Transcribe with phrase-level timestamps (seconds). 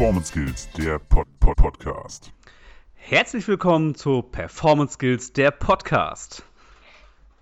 [0.00, 2.32] Performance Skills, der Pod -Pod Podcast.
[2.94, 6.42] Herzlich willkommen zu Performance Skills, der Podcast.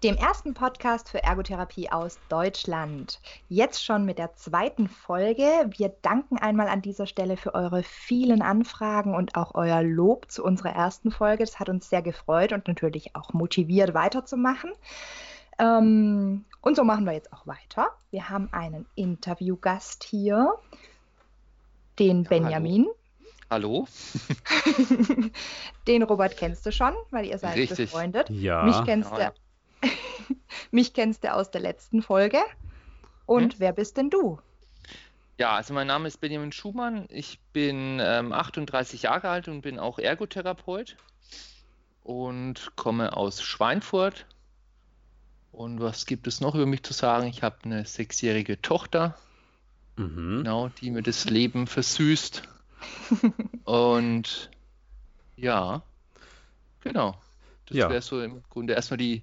[0.03, 3.21] Dem ersten Podcast für Ergotherapie aus Deutschland.
[3.49, 5.45] Jetzt schon mit der zweiten Folge.
[5.77, 10.43] Wir danken einmal an dieser Stelle für eure vielen Anfragen und auch euer Lob zu
[10.43, 11.45] unserer ersten Folge.
[11.45, 14.73] Das hat uns sehr gefreut und natürlich auch motiviert, weiterzumachen.
[15.61, 17.91] Ähm, und so machen wir jetzt auch weiter.
[18.11, 20.55] Wir haben einen Interviewgast hier,
[21.99, 22.87] den ja, Benjamin.
[23.51, 23.89] Hallo.
[25.87, 27.91] den Robert kennst du schon, weil ihr seid Richtig.
[27.91, 28.29] befreundet.
[28.31, 28.63] Ja.
[28.63, 29.33] Mich kennst, ja.
[29.81, 29.89] Du,
[30.71, 32.39] mich kennst du aus der letzten Folge.
[33.25, 33.61] Und hm?
[33.61, 34.39] wer bist denn du?
[35.39, 37.07] Ja, also mein Name ist Benjamin Schumann.
[37.11, 40.97] Ich bin ähm, 38 Jahre alt und bin auch Ergotherapeut
[42.03, 44.27] und komme aus Schweinfurt.
[45.53, 47.29] Und was gibt es noch über mich zu sagen?
[47.29, 49.17] Ich habe eine sechsjährige Tochter,
[49.99, 50.39] mhm.
[50.39, 52.43] genau, die mir das Leben versüßt.
[53.65, 54.51] Und
[55.37, 55.83] ja,
[56.81, 57.21] genau.
[57.67, 57.91] Das ja.
[57.91, 59.23] wäre so im Grunde erstmal die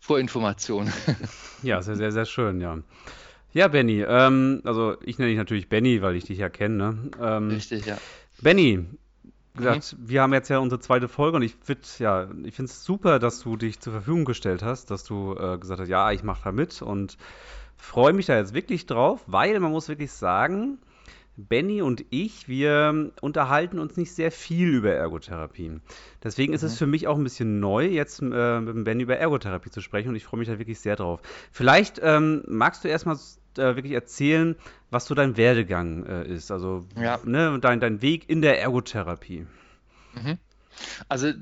[0.00, 0.90] Vorinformation.
[1.62, 2.78] ja, sehr, sehr, sehr schön, ja.
[3.52, 6.76] Ja, Benny, ähm, also ich nenne dich natürlich Benny, weil ich dich ja kenne.
[6.76, 7.10] Ne?
[7.20, 7.98] Ähm, Richtig, ja.
[8.40, 8.84] Benny,
[9.54, 10.08] gesagt, mhm.
[10.08, 13.18] wir haben jetzt ja unsere zweite Folge und ich finde ja, ich finde es super,
[13.18, 16.42] dass du dich zur Verfügung gestellt hast, dass du äh, gesagt hast, ja, ich mache
[16.44, 17.16] da mit und
[17.84, 20.78] freue mich da jetzt wirklich drauf, weil man muss wirklich sagen,
[21.36, 25.80] Benny und ich, wir unterhalten uns nicht sehr viel über Ergotherapie.
[26.22, 26.56] Deswegen mhm.
[26.56, 26.78] ist es mhm.
[26.78, 30.16] für mich auch ein bisschen neu, jetzt äh, mit Benny über Ergotherapie zu sprechen und
[30.16, 31.20] ich freue mich da wirklich sehr drauf.
[31.50, 33.16] Vielleicht ähm, magst du erstmal
[33.56, 34.56] äh, wirklich erzählen,
[34.90, 37.18] was so dein Werdegang äh, ist, also ja.
[37.24, 39.46] ne, dein, dein Weg in der Ergotherapie.
[40.14, 40.38] Mhm.
[41.08, 41.32] Also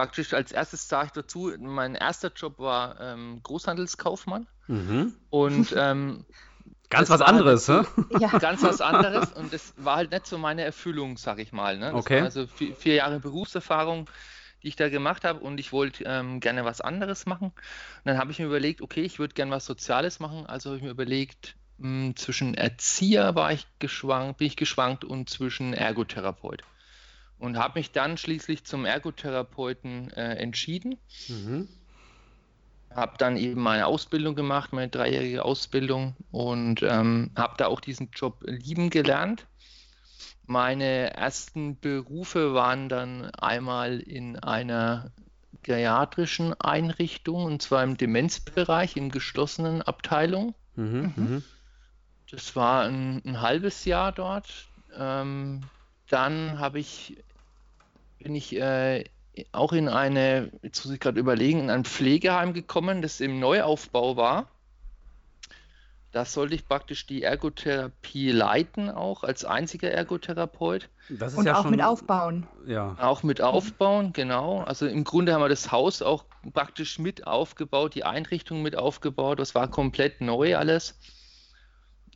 [0.00, 5.14] praktisch als erstes sage ich dazu, mein erster Job war ähm, Großhandelskaufmann mhm.
[5.28, 6.24] und ähm,
[6.88, 7.86] Ganz was anderes, halt
[8.18, 8.38] ja.
[8.38, 11.76] Ganz was anderes und das war halt nicht so meine Erfüllung, sag ich mal.
[11.76, 11.92] Ne?
[11.94, 12.20] okay.
[12.20, 14.08] also vier, vier, Jahre Berufserfahrung,
[14.62, 17.48] die ich da gemacht habe und ich wollte ähm, gerne was anderes machen.
[17.48, 20.46] Und dann habe ich mir überlegt, okay, ich würde gerne was Soziales machen.
[20.46, 25.04] Also habe ich mir überlegt, mh, hm, zwischen Erzieher war ich geschwankt, bin ich geschwankt
[25.04, 26.62] und zwischen Ergotherapeut.
[27.40, 30.98] Und habe mich dann schließlich zum Ergotherapeuten äh, entschieden.
[31.28, 31.68] Mhm
[32.94, 38.10] habe dann eben meine Ausbildung gemacht, meine dreijährige Ausbildung und ähm, habe da auch diesen
[38.10, 39.46] Job lieben gelernt.
[40.46, 45.12] Meine ersten Berufe waren dann einmal in einer
[45.62, 50.54] geriatrischen Einrichtung und zwar im Demenzbereich in geschlossenen Abteilung.
[50.74, 51.44] Mhm, mhm.
[52.30, 54.68] Das war ein, ein, halbes Jahr dort.
[54.96, 55.62] Ähm,
[56.08, 57.16] dann habe ich
[58.22, 59.04] bin ich äh,
[59.52, 64.16] auch in eine, jetzt muss ich gerade überlegen, in ein Pflegeheim gekommen, das im Neuaufbau
[64.16, 64.48] war.
[66.12, 70.88] Da sollte ich praktisch die Ergotherapie leiten, auch als einziger Ergotherapeut.
[71.08, 72.48] Das ist Und ja auch schon, mit aufbauen.
[72.66, 72.96] Ja.
[72.98, 74.62] Auch mit aufbauen, genau.
[74.62, 79.38] Also im Grunde haben wir das Haus auch praktisch mit aufgebaut, die Einrichtung mit aufgebaut.
[79.38, 80.98] Das war komplett neu alles.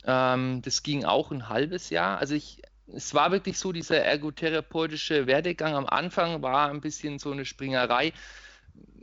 [0.05, 2.19] Ähm, das ging auch ein halbes Jahr.
[2.19, 7.31] Also ich es war wirklich so, dieser ergotherapeutische Werdegang am Anfang war ein bisschen so
[7.31, 8.12] eine Springerei.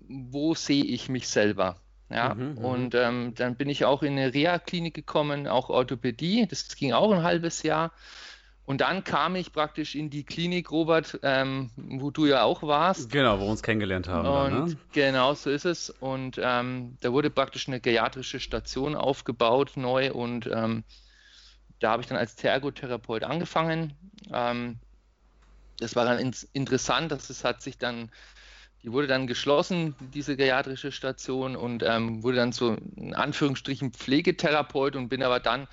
[0.08, 1.78] Wo sehe ich mich selber?
[2.09, 6.46] Ja, mhm, mhm, und ähm, dann bin ich auch in eine Reha-Klinik gekommen, auch Orthopädie.
[6.47, 7.91] Das ging auch ein halbes Jahr.
[8.66, 13.12] Und dann kam ich praktisch in die Klinik, Robert, ähm, wo du ja auch warst.
[13.12, 14.28] Genau, wo wir uns kennengelernt haben.
[14.28, 14.78] Und dann, ne?
[14.94, 15.90] Genau, so ist es.
[15.90, 20.12] Und ähm, da wurde praktisch eine geriatrische Station aufgebaut, neu.
[20.14, 20.84] Und ähm,
[21.81, 23.94] da habe ich dann als Ergotherapeut angefangen.
[24.31, 24.78] Ähm,
[25.80, 28.12] das war dann in interessant, dass es hat sich dann,
[28.84, 34.96] die wurde dann geschlossen, diese geriatrische Station, und ähm, wurde dann so in Anführungsstrichen Pflegetherapeut
[34.96, 35.68] und bin aber dann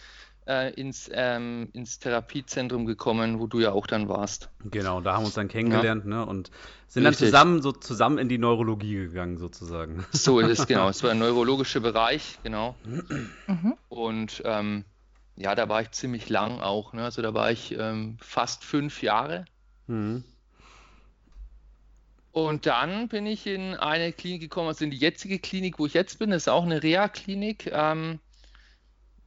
[0.46, 4.48] äh, ins, ähm, ins Therapiezentrum gekommen, wo du ja auch dann warst.
[4.64, 6.10] Genau, da haben wir uns dann kennengelernt ja.
[6.10, 6.50] ne, und
[6.86, 7.18] sind Richtig.
[7.18, 10.06] dann zusammen so zusammen in die Neurologie gegangen, sozusagen.
[10.12, 10.88] So ist es, genau.
[10.88, 12.76] Es war ein neurologischer Bereich, genau.
[13.46, 13.74] Mhm.
[13.90, 14.84] Und ähm,
[15.38, 16.92] ja, da war ich ziemlich lang auch.
[16.92, 17.04] Ne?
[17.04, 19.44] Also da war ich ähm, fast fünf Jahre.
[19.86, 20.24] Mhm.
[22.32, 25.94] Und dann bin ich in eine Klinik gekommen, also in die jetzige Klinik, wo ich
[25.94, 26.30] jetzt bin.
[26.30, 27.70] Das ist auch eine Reha-Klinik.
[27.72, 28.20] Ähm,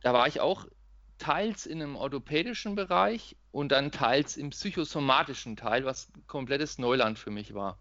[0.01, 0.65] da war ich auch
[1.17, 7.31] teils in einem orthopädischen Bereich und dann teils im psychosomatischen Teil, was komplettes Neuland für
[7.31, 7.77] mich war.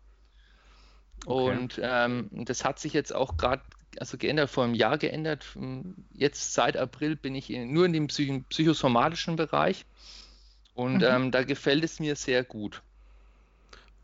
[1.26, 1.58] Okay.
[1.58, 3.62] Und ähm, das hat sich jetzt auch gerade
[3.98, 5.56] also geändert, vor einem Jahr geändert.
[6.12, 9.84] Jetzt seit April bin ich in, nur in dem Psych psychosomatischen Bereich
[10.74, 11.04] und mhm.
[11.04, 12.82] ähm, da gefällt es mir sehr gut.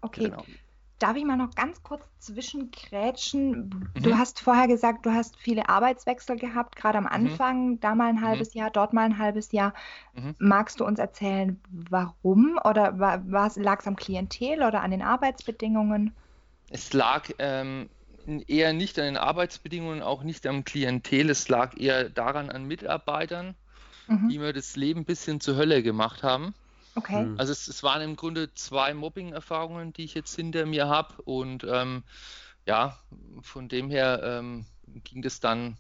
[0.01, 0.25] Okay.
[0.25, 0.45] Genau.
[0.99, 3.91] Darf ich mal noch ganz kurz zwischengrätschen?
[3.95, 4.03] Mhm.
[4.03, 7.11] Du hast vorher gesagt, du hast viele Arbeitswechsel gehabt, gerade am mhm.
[7.11, 7.81] Anfang, mhm.
[7.81, 8.61] da mal ein halbes mhm.
[8.61, 9.75] Jahr, dort mal ein halbes Jahr.
[10.15, 10.35] Mhm.
[10.39, 12.59] Magst du uns erzählen, warum?
[12.65, 16.15] Oder lag es am Klientel oder an den Arbeitsbedingungen?
[16.71, 17.91] Es lag ähm,
[18.47, 21.31] eher nicht an den Arbeitsbedingungen, auch nicht am Klientel.
[21.31, 23.55] Es lag eher daran an Mitarbeitern,
[24.09, 24.29] mhm.
[24.29, 26.55] die mir das Leben ein bisschen zur Hölle gemacht haben.
[26.97, 27.25] Okay.
[27.25, 27.39] Hm.
[27.39, 31.21] Also es, es, waren im Grunde zwei Mobbing-Erfahrungen, die ich jetzt hinter mir habe.
[31.23, 32.05] Und ähm,
[32.65, 32.99] ja,
[33.43, 34.65] von dem her ähm,
[35.05, 35.77] ging das dann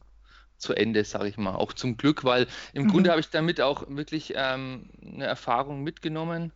[0.58, 1.54] zu Ende, sage ich mal.
[1.54, 2.88] Auch zum Glück, weil im mhm.
[2.88, 6.52] Grunde habe ich damit auch wirklich ähm, eine Erfahrung mitgenommen,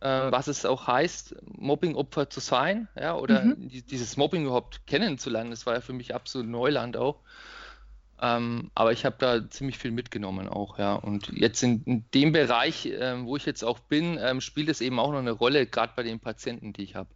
[0.00, 3.68] was es auch heißt, Mobbing-Opfer zu sein, ja, oder mhm.
[3.68, 5.50] die, dieses Mobbing überhaupt kennenzulernen.
[5.50, 7.20] Das war ja für mich absolut Neuland auch.
[8.20, 10.94] Ähm, aber ich habe da ziemlich viel mitgenommen auch, ja.
[10.94, 14.80] Und jetzt in, in dem Bereich, ähm, wo ich jetzt auch bin, ähm, spielt es
[14.80, 17.08] eben auch noch eine Rolle, gerade bei den Patienten, die ich habe.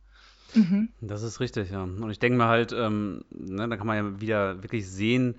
[0.55, 0.89] Mhm.
[1.01, 1.83] Das ist richtig, ja.
[1.83, 5.37] Und ich denke mal halt, ähm, ne, da kann man ja wieder wirklich sehen,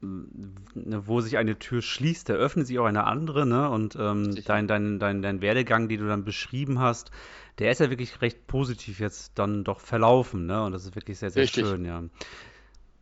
[0.00, 3.70] ne, wo sich eine Tür schließt, da öffnet sich auch eine andere, ne?
[3.70, 7.10] Und ähm, dein, dein, dein, dein Werdegang, den du dann beschrieben hast,
[7.58, 10.62] der ist ja wirklich recht positiv jetzt dann doch verlaufen, ne?
[10.64, 11.66] Und das ist wirklich sehr, sehr Richtig.
[11.66, 12.02] schön, ja.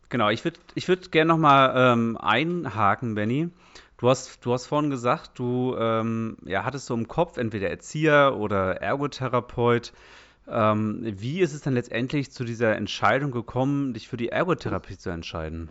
[0.09, 3.49] Genau, ich würde ich würd gerne nochmal ähm, einhaken, Benny.
[3.97, 8.35] Du hast, du hast vorhin gesagt, du ähm, ja, hattest so im Kopf entweder Erzieher
[8.37, 9.93] oder Ergotherapeut.
[10.47, 15.09] Ähm, wie ist es dann letztendlich zu dieser Entscheidung gekommen, dich für die Ergotherapie zu
[15.09, 15.69] entscheiden?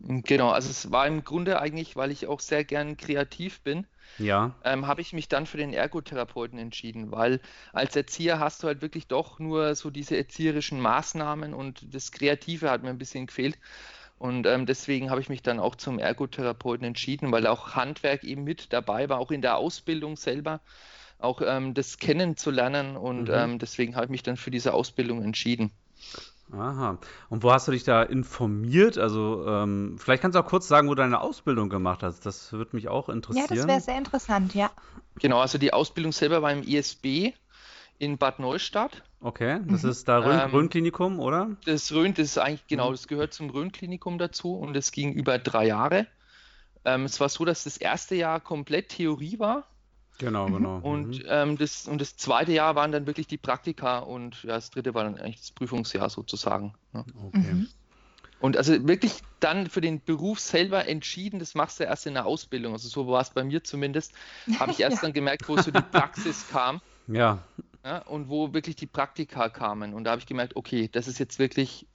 [0.00, 3.86] Genau, also es war im Grunde eigentlich, weil ich auch sehr gern kreativ bin,
[4.18, 4.54] ja.
[4.64, 7.40] ähm, habe ich mich dann für den Ergotherapeuten entschieden, weil
[7.72, 12.70] als Erzieher hast du halt wirklich doch nur so diese erzieherischen Maßnahmen und das Kreative
[12.70, 13.58] hat mir ein bisschen gefehlt.
[14.18, 18.44] Und ähm, deswegen habe ich mich dann auch zum Ergotherapeuten entschieden, weil auch Handwerk eben
[18.44, 20.60] mit dabei war, auch in der Ausbildung selber,
[21.18, 22.96] auch ähm, das kennenzulernen.
[22.96, 23.34] Und mhm.
[23.34, 25.70] Ähm, deswegen habe ich mich dann für diese Ausbildung entschieden.
[26.52, 26.98] Aha.
[27.28, 28.98] Und wo hast du dich da informiert?
[28.98, 32.24] Also, ähm, vielleicht kannst du auch kurz sagen, wo du deine Ausbildung gemacht hast.
[32.24, 33.46] Das würde mich auch interessieren.
[33.50, 34.70] Ja, das wäre sehr interessant, ja.
[35.18, 37.32] Genau, also die Ausbildung selber war im ISB
[37.98, 39.02] in Bad Neustadt.
[39.20, 39.90] Okay, das mhm.
[39.90, 41.56] ist da Rhön, ähm, Rhön-Klinikum, oder?
[41.64, 42.92] Das Rhön, das ist eigentlich, genau, mhm.
[42.92, 46.06] das gehört zum Rhön-Klinikum dazu und es ging über drei Jahre.
[46.84, 49.64] Ähm, es war so, dass das erste Jahr komplett Theorie war
[50.18, 50.54] Genau, mhm.
[50.54, 50.78] genau.
[50.78, 51.28] Und, mhm.
[51.28, 54.94] ähm, das, und das zweite Jahr waren dann wirklich die Praktika und ja, das dritte
[54.94, 56.74] war dann eigentlich das Prüfungsjahr sozusagen.
[56.92, 57.04] Ne?
[57.26, 57.38] Okay.
[57.38, 57.68] Mhm.
[58.38, 62.26] Und also wirklich dann für den Beruf selber entschieden, das machst du erst in der
[62.26, 62.74] Ausbildung.
[62.74, 64.12] Also so war es bei mir zumindest.
[64.58, 65.02] Habe ich erst ja.
[65.02, 66.80] dann gemerkt, wo so die Praxis kam.
[67.08, 67.42] Ja.
[67.84, 67.98] ja.
[68.00, 69.94] Und wo wirklich die Praktika kamen.
[69.94, 71.86] Und da habe ich gemerkt, okay, das ist jetzt wirklich,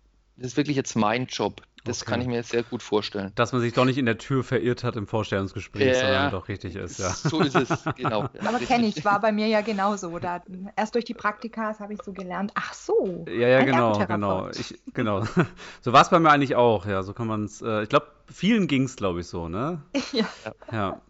[0.41, 1.61] das ist wirklich jetzt mein Job.
[1.83, 2.11] Das okay.
[2.11, 3.31] kann ich mir sehr gut vorstellen.
[3.33, 6.47] Dass man sich doch nicht in der Tür verirrt hat im Vorstellungsgespräch, ja, sondern doch
[6.47, 7.09] richtig ist, ja.
[7.09, 8.29] So ist es, genau.
[8.45, 10.19] Aber kenne ich, war bei mir ja genauso.
[10.19, 10.43] Da,
[10.75, 13.25] erst durch die Praktikas habe ich so gelernt, ach so.
[13.27, 14.49] Ja, ja, genau, genau.
[14.49, 15.23] Ich, genau.
[15.81, 17.01] So war es bei mir eigentlich auch, ja.
[17.01, 19.81] So kann man es, äh, ich glaube, vielen ging es, glaube ich, so, ne?
[20.11, 20.27] Ja.
[20.71, 21.01] Ja,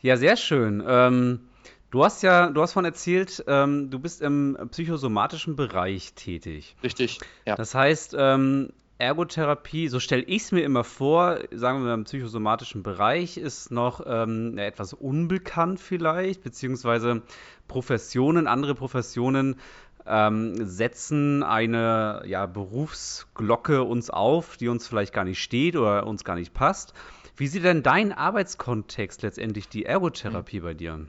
[0.00, 0.82] ja sehr schön.
[0.86, 1.47] Ähm,
[1.90, 6.76] Du hast ja, du hast von erzählt, ähm, du bist im psychosomatischen Bereich tätig.
[6.82, 7.56] Richtig, ja.
[7.56, 12.82] Das heißt, ähm, Ergotherapie, so stelle ich es mir immer vor, sagen wir im psychosomatischen
[12.82, 17.22] Bereich, ist noch ähm, etwas unbekannt vielleicht, beziehungsweise
[17.68, 19.56] Professionen, andere Professionen
[20.04, 26.24] ähm, setzen eine ja, Berufsglocke uns auf, die uns vielleicht gar nicht steht oder uns
[26.24, 26.92] gar nicht passt.
[27.36, 31.06] Wie sieht denn dein Arbeitskontext letztendlich die Ergotherapie bei dir?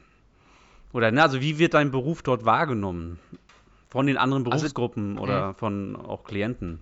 [0.93, 3.19] Oder na, also wie wird dein Beruf dort wahrgenommen?
[3.89, 6.79] Von den anderen also, Berufsgruppen also, oder von auch Klienten?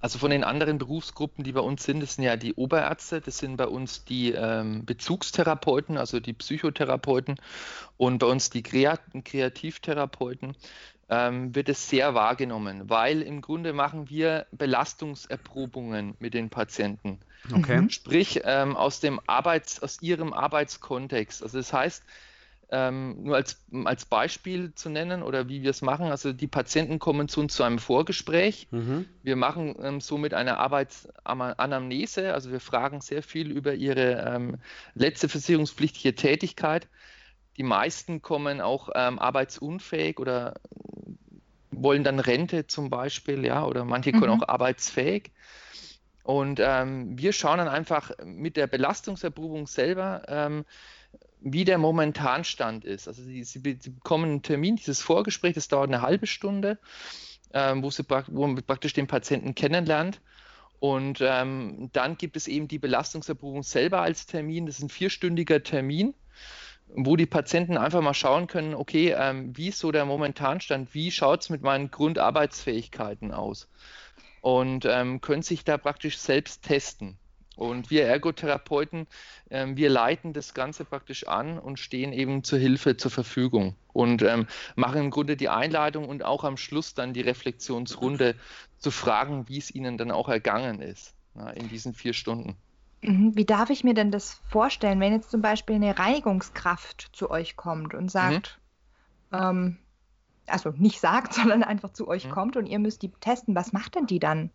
[0.00, 3.38] Also von den anderen Berufsgruppen, die bei uns sind, das sind ja die Oberärzte, das
[3.38, 7.36] sind bei uns die ähm, Bezugstherapeuten, also die Psychotherapeuten
[7.96, 10.54] und bei uns die Kreativtherapeuten,
[11.08, 17.20] ähm, wird es sehr wahrgenommen, weil im Grunde machen wir Belastungserprobungen mit den Patienten.
[17.52, 17.86] Okay.
[17.90, 21.42] Sprich, ähm, aus, dem Arbeits-, aus ihrem Arbeitskontext.
[21.42, 22.04] Also das heißt,
[22.70, 26.06] ähm, nur als, als Beispiel zu nennen oder wie wir es machen.
[26.06, 28.68] Also die Patienten kommen zu uns zu einem Vorgespräch.
[28.70, 29.06] Mhm.
[29.22, 32.34] Wir machen ähm, somit eine Arbeitsanamnese.
[32.34, 34.56] Also wir fragen sehr viel über ihre ähm,
[34.94, 36.88] letzte versicherungspflichtige Tätigkeit.
[37.56, 40.54] Die meisten kommen auch ähm, arbeitsunfähig oder
[41.70, 44.20] wollen dann Rente zum Beispiel, ja, oder manche mhm.
[44.20, 45.30] können auch arbeitsfähig.
[46.22, 50.64] Und ähm, wir schauen dann einfach mit der Belastungserprobung selber, ähm,
[51.40, 53.08] wie der Momentanstand ist.
[53.08, 56.78] Also Sie, Sie, bekommen einen Termin, dieses Vorgespräch, das dauert eine halbe Stunde,
[57.52, 60.20] ähm, wo, Sie, wo man praktisch den Patienten kennenlernt.
[60.78, 64.66] Und ähm, dann gibt es eben die Belastungserprobung selber als Termin.
[64.66, 66.14] Das ist ein vierstündiger Termin,
[66.88, 71.10] wo die Patienten einfach mal schauen können, okay, ähm, wie ist so der Momentanstand, wie
[71.10, 73.68] schaut es mit meinen Grundarbeitsfähigkeiten aus?
[74.40, 77.18] Und ähm, können sich da praktisch selbst testen.
[77.56, 79.06] Und wir Ergotherapeuten,
[79.50, 84.22] ähm, wir leiten das Ganze praktisch an und stehen eben zur Hilfe zur Verfügung und
[84.22, 84.46] ähm,
[84.76, 88.36] machen im Grunde die Einladung und auch am Schluss dann die Reflexionsrunde
[88.78, 92.56] zu fragen, wie es ihnen dann auch ergangen ist na, in diesen vier Stunden.
[93.02, 93.36] Mhm.
[93.36, 97.56] Wie darf ich mir denn das vorstellen, wenn jetzt zum Beispiel eine Reinigungskraft zu euch
[97.56, 98.58] kommt und sagt,
[99.30, 99.38] mhm.
[99.38, 99.78] ähm,
[100.46, 102.30] also nicht sagt, sondern einfach zu euch mhm.
[102.30, 104.50] kommt und ihr müsst die testen, was macht denn die dann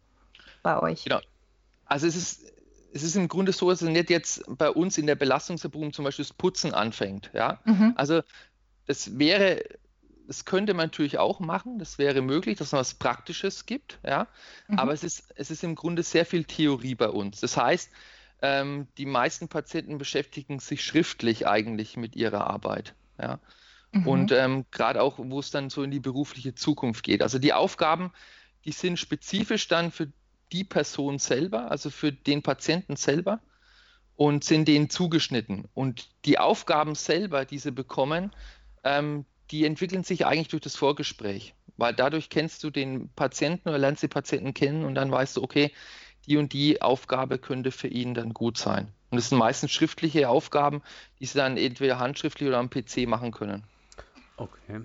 [0.62, 1.04] bei euch?
[1.04, 1.20] Genau.
[1.86, 2.51] Also es ist,
[2.94, 6.06] es ist im Grunde so, dass es nicht jetzt bei uns in der Belastungserprobung zum
[6.06, 7.32] Beispiel das Putzen anfängt.
[7.34, 7.60] Ja?
[7.66, 7.94] Mhm.
[7.96, 8.22] Also
[8.86, 9.64] das wäre,
[10.28, 14.28] das könnte man natürlich auch machen, das wäre möglich, dass man was Praktisches gibt, ja.
[14.68, 14.80] Mhm.
[14.80, 17.40] Aber es ist, es ist im Grunde sehr viel Theorie bei uns.
[17.40, 17.90] Das heißt,
[18.42, 22.96] ähm, die meisten Patienten beschäftigen sich schriftlich eigentlich mit ihrer Arbeit.
[23.20, 23.40] Ja.
[23.92, 24.08] Mhm.
[24.08, 27.22] Und ähm, gerade auch, wo es dann so in die berufliche Zukunft geht.
[27.22, 28.12] Also die Aufgaben,
[28.66, 30.12] die sind spezifisch dann für
[30.52, 33.40] die Person selber, also für den Patienten selber
[34.16, 35.68] und sind denen zugeschnitten.
[35.74, 38.32] Und die Aufgaben selber, die sie bekommen,
[38.84, 43.78] ähm, die entwickeln sich eigentlich durch das Vorgespräch, weil dadurch kennst du den Patienten oder
[43.78, 45.72] lernst die Patienten kennen und dann weißt du, okay,
[46.28, 48.94] die und die Aufgabe könnte für ihn dann gut sein.
[49.10, 50.82] Und das sind meistens schriftliche Aufgaben,
[51.20, 53.64] die sie dann entweder handschriftlich oder am PC machen können.
[54.42, 54.82] Okay.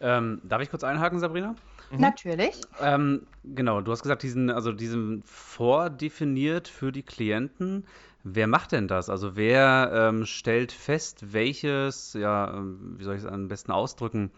[0.00, 1.56] Ähm, darf ich kurz einhaken, Sabrina?
[1.90, 2.00] Mhm.
[2.00, 2.60] Natürlich.
[2.80, 7.86] Ähm, genau, du hast gesagt, diesen, also diesen vordefiniert für die Klienten.
[8.22, 9.10] Wer macht denn das?
[9.10, 14.30] Also wer ähm, stellt fest, welches, ja, ähm, wie soll ich es am besten ausdrücken,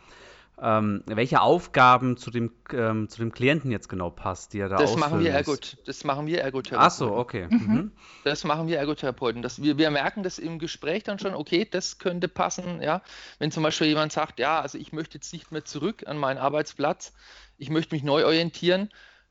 [0.62, 4.76] ähm, welche Aufgaben zu dem, ähm, zu dem Klienten jetzt genau passt, die er da
[4.76, 6.86] das machen wir Ergot, Das machen wir Ergotherapeuten.
[6.86, 7.48] Ach so, okay.
[7.50, 7.58] Mhm.
[7.58, 7.92] mhm.
[8.22, 9.42] Das machen wir Ergotherapeuten.
[9.42, 12.80] Das, wir, wir merken das im Gespräch dann schon, okay, das könnte passen.
[12.80, 13.02] Ja?
[13.40, 16.38] Wenn zum Beispiel jemand sagt, ja, also ich möchte jetzt nicht mehr zurück an meinen
[16.38, 17.12] Arbeitsplatz,
[17.58, 18.88] ich möchte mich neu orientieren,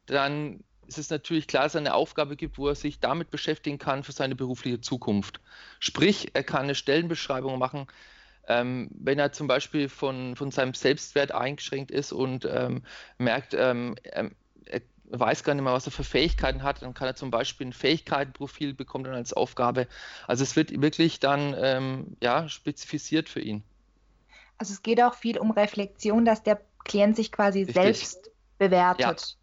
[0.07, 3.77] dann ist es natürlich klar, dass es eine Aufgabe gibt, wo er sich damit beschäftigen
[3.77, 5.39] kann für seine berufliche Zukunft.
[5.79, 7.87] Sprich, er kann eine Stellenbeschreibung machen,
[8.51, 12.83] ähm, wenn er zum Beispiel von, von seinem Selbstwert eingeschränkt ist und ähm,
[13.17, 14.31] merkt, ähm, er,
[14.65, 17.67] er weiß gar nicht mehr, was er für Fähigkeiten hat, dann kann er zum Beispiel
[17.67, 19.87] ein Fähigkeitenprofil bekommen dann als Aufgabe.
[20.27, 23.63] Also es wird wirklich dann ähm, ja, spezifiziert für ihn.
[24.57, 27.73] Also es geht auch viel um Reflexion, dass der Klient sich quasi Richtig.
[27.73, 29.01] selbst bewertet.
[29.01, 29.40] Ja,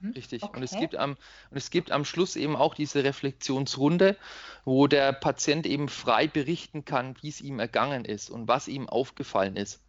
[0.00, 0.12] mhm.
[0.12, 0.42] richtig.
[0.42, 0.56] Okay.
[0.56, 1.12] Und, es gibt am,
[1.50, 4.16] und es gibt am Schluss eben auch diese Reflexionsrunde,
[4.64, 8.88] wo der Patient eben frei berichten kann, wie es ihm ergangen ist und was ihm
[8.88, 9.80] aufgefallen ist.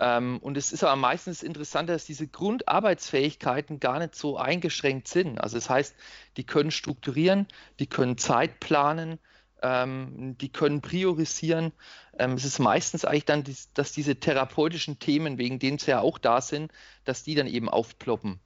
[0.00, 5.38] Ähm, und es ist aber meistens interessant, dass diese Grundarbeitsfähigkeiten gar nicht so eingeschränkt sind.
[5.38, 5.94] Also das heißt,
[6.36, 7.46] die können strukturieren,
[7.78, 9.18] die können Zeit planen,
[9.62, 11.72] ähm, die können priorisieren.
[12.18, 16.18] Ähm, es ist meistens eigentlich dann, dass diese therapeutischen Themen, wegen denen sie ja auch
[16.18, 16.72] da sind,
[17.04, 18.40] dass die dann eben aufploppen.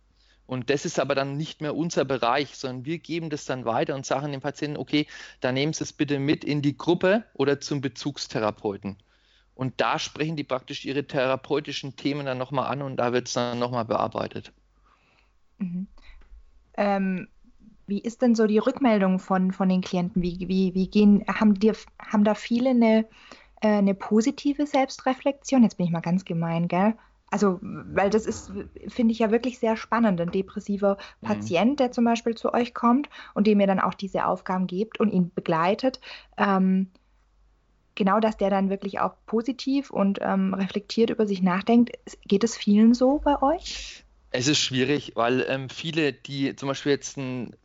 [0.47, 3.95] Und das ist aber dann nicht mehr unser Bereich, sondern wir geben das dann weiter
[3.95, 5.07] und sagen dem Patienten, okay,
[5.41, 8.97] dann nehmen Sie es bitte mit in die Gruppe oder zum Bezugstherapeuten.
[9.55, 13.35] Und da sprechen die praktisch ihre therapeutischen Themen dann nochmal an und da wird es
[13.35, 14.53] dann nochmal bearbeitet.
[15.59, 15.87] Mhm.
[16.77, 17.29] Ähm,
[17.87, 20.23] wie ist denn so die Rückmeldung von, von den Klienten?
[20.23, 23.07] Wie, wie, wie gehen, haben, die, haben da viele eine,
[23.61, 25.63] äh, eine positive Selbstreflexion?
[25.63, 26.95] Jetzt bin ich mal ganz gemein, gell?
[27.35, 28.53] Also, weil das ist,
[28.87, 30.21] finde ich ja wirklich sehr spannend.
[30.21, 31.27] Ein depressiver mhm.
[31.27, 35.01] Patient, der zum Beispiel zu euch kommt und dem ihr dann auch diese Aufgaben gebt
[35.01, 36.01] und ihn begleitet,
[36.37, 36.93] ähm,
[37.97, 41.99] genau, dass der dann wirklich auch positiv und ähm, reflektiert über sich nachdenkt.
[42.23, 44.05] Geht es vielen so bei euch?
[44.31, 47.57] Es ist schwierig, weil ähm, viele, die zum Beispiel jetzt einen,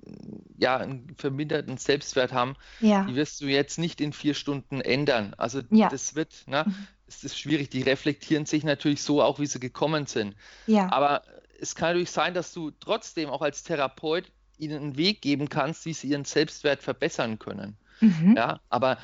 [0.58, 3.06] ja, einen verminderten Selbstwert haben, ja.
[3.06, 5.36] die wirst du jetzt nicht in vier Stunden ändern.
[5.38, 5.90] Also ja.
[5.90, 6.88] das wird, ne, mhm.
[7.10, 7.70] Es ist schwierig.
[7.70, 10.36] Die reflektieren sich natürlich so auch, wie sie gekommen sind.
[10.68, 10.92] Ja.
[10.92, 11.24] Aber
[11.60, 15.86] es kann natürlich sein, dass du trotzdem auch als Therapeut ihnen einen Weg geben kannst,
[15.86, 17.78] wie sie ihren Selbstwert verbessern können.
[18.00, 18.36] Mhm.
[18.38, 18.98] Ja, aber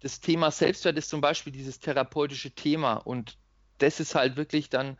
[0.00, 3.36] das Thema Selbstwert ist zum Beispiel dieses therapeutische Thema und
[3.78, 4.96] das ist halt wirklich dann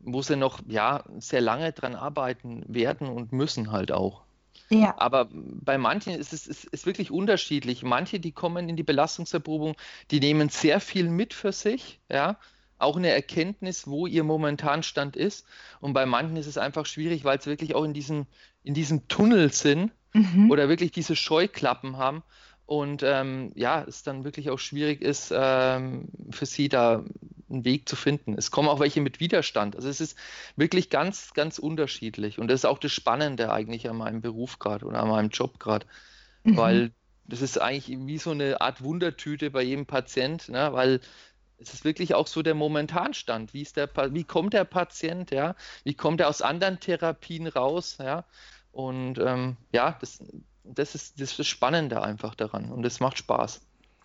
[0.00, 4.22] wo sie noch ja sehr lange dran arbeiten werden und müssen halt auch.
[4.70, 4.94] Ja.
[4.98, 7.82] Aber bei manchen ist es ist, ist wirklich unterschiedlich.
[7.82, 9.76] Manche, die kommen in die Belastungserprobung,
[10.10, 12.38] die nehmen sehr viel mit für sich, ja,
[12.78, 15.46] auch eine Erkenntnis, wo ihr momentan Stand ist.
[15.80, 18.26] Und bei manchen ist es einfach schwierig, weil sie wirklich auch in diesem,
[18.62, 20.50] in diesem Tunnel sind mhm.
[20.50, 22.22] oder wirklich diese Scheuklappen haben
[22.68, 27.02] und ähm, ja, es dann wirklich auch schwierig ist, ähm, für sie da
[27.48, 28.34] einen Weg zu finden.
[28.36, 29.74] Es kommen auch welche mit Widerstand.
[29.74, 30.18] Also es ist
[30.54, 32.38] wirklich ganz, ganz unterschiedlich.
[32.38, 35.58] Und das ist auch das Spannende eigentlich an meinem Beruf gerade oder an meinem Job
[35.58, 35.86] gerade.
[36.44, 36.56] Mhm.
[36.58, 36.90] Weil
[37.24, 40.70] das ist eigentlich wie so eine Art Wundertüte bei jedem Patient, ne?
[40.74, 41.00] weil
[41.56, 43.54] es ist wirklich auch so der Momentanstand.
[43.54, 45.54] Wie, ist der, wie kommt der Patient, ja?
[45.84, 48.26] Wie kommt er aus anderen Therapien raus, ja?
[48.72, 50.22] Und ähm, ja, das,
[50.74, 53.60] das, ist, das ist das Spannende einfach daran und es macht Spaß.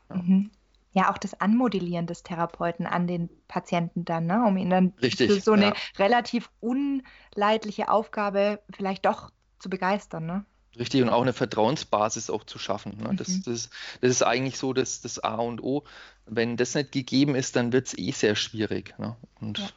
[0.09, 0.15] Ja.
[0.15, 0.51] Mhm.
[0.93, 1.11] ja.
[1.11, 4.43] auch das Anmodellieren des Therapeuten an den Patienten dann, ne?
[4.45, 5.73] um ihn dann Richtig, für so eine ja.
[5.97, 10.25] relativ unleidliche Aufgabe vielleicht doch zu begeistern.
[10.25, 10.45] Ne?
[10.77, 12.97] Richtig, und auch eine Vertrauensbasis auch zu schaffen.
[12.97, 13.15] Ne?
[13.15, 13.43] Das, mhm.
[13.45, 13.69] das,
[14.01, 15.83] das ist eigentlich so das, das A und O.
[16.25, 18.97] Wenn das nicht gegeben ist, dann wird es eh sehr schwierig.
[18.97, 19.15] Ne?
[19.39, 19.69] Und ja.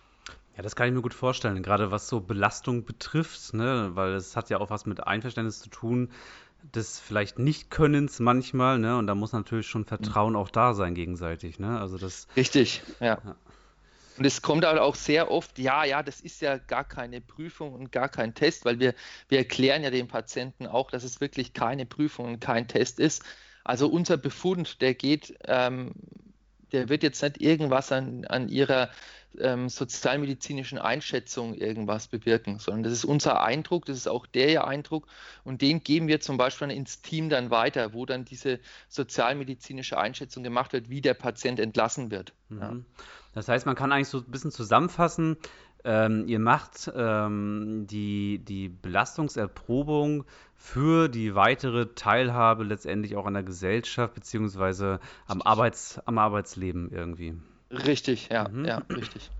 [0.56, 0.62] ja.
[0.62, 3.90] das kann ich mir gut vorstellen, gerade was so Belastung betrifft, ne?
[3.92, 6.10] weil es hat ja auch was mit Einverständnis zu tun,
[6.74, 8.96] des vielleicht Nicht-Könnens manchmal, ne?
[8.96, 10.38] Und da muss natürlich schon Vertrauen mhm.
[10.38, 11.78] auch da sein gegenseitig, ne?
[11.78, 12.26] Also das.
[12.36, 13.18] Richtig, ja.
[13.24, 13.36] ja.
[14.18, 17.74] Und es kommt halt auch sehr oft, ja, ja, das ist ja gar keine Prüfung
[17.74, 18.94] und gar kein Test, weil wir,
[19.28, 23.22] wir erklären ja dem Patienten auch, dass es wirklich keine Prüfung und kein Test ist.
[23.62, 25.92] Also unser Befund, der geht, ähm,
[26.76, 28.90] der wird jetzt nicht irgendwas an, an ihrer
[29.38, 35.06] ähm, sozialmedizinischen Einschätzung irgendwas bewirken, sondern das ist unser Eindruck, das ist auch der Eindruck
[35.44, 40.42] und den geben wir zum Beispiel ins Team dann weiter, wo dann diese sozialmedizinische Einschätzung
[40.42, 42.32] gemacht wird, wie der Patient entlassen wird.
[42.48, 42.60] Mhm.
[42.60, 42.76] Ja.
[43.34, 45.36] Das heißt, man kann eigentlich so ein bisschen zusammenfassen,
[45.86, 50.24] ähm, ihr macht ähm, die, die Belastungserprobung
[50.56, 57.34] für die weitere Teilhabe letztendlich auch an der Gesellschaft beziehungsweise am, Arbeits, am Arbeitsleben irgendwie.
[57.70, 58.64] Richtig, ja, mhm.
[58.64, 59.30] ja, richtig.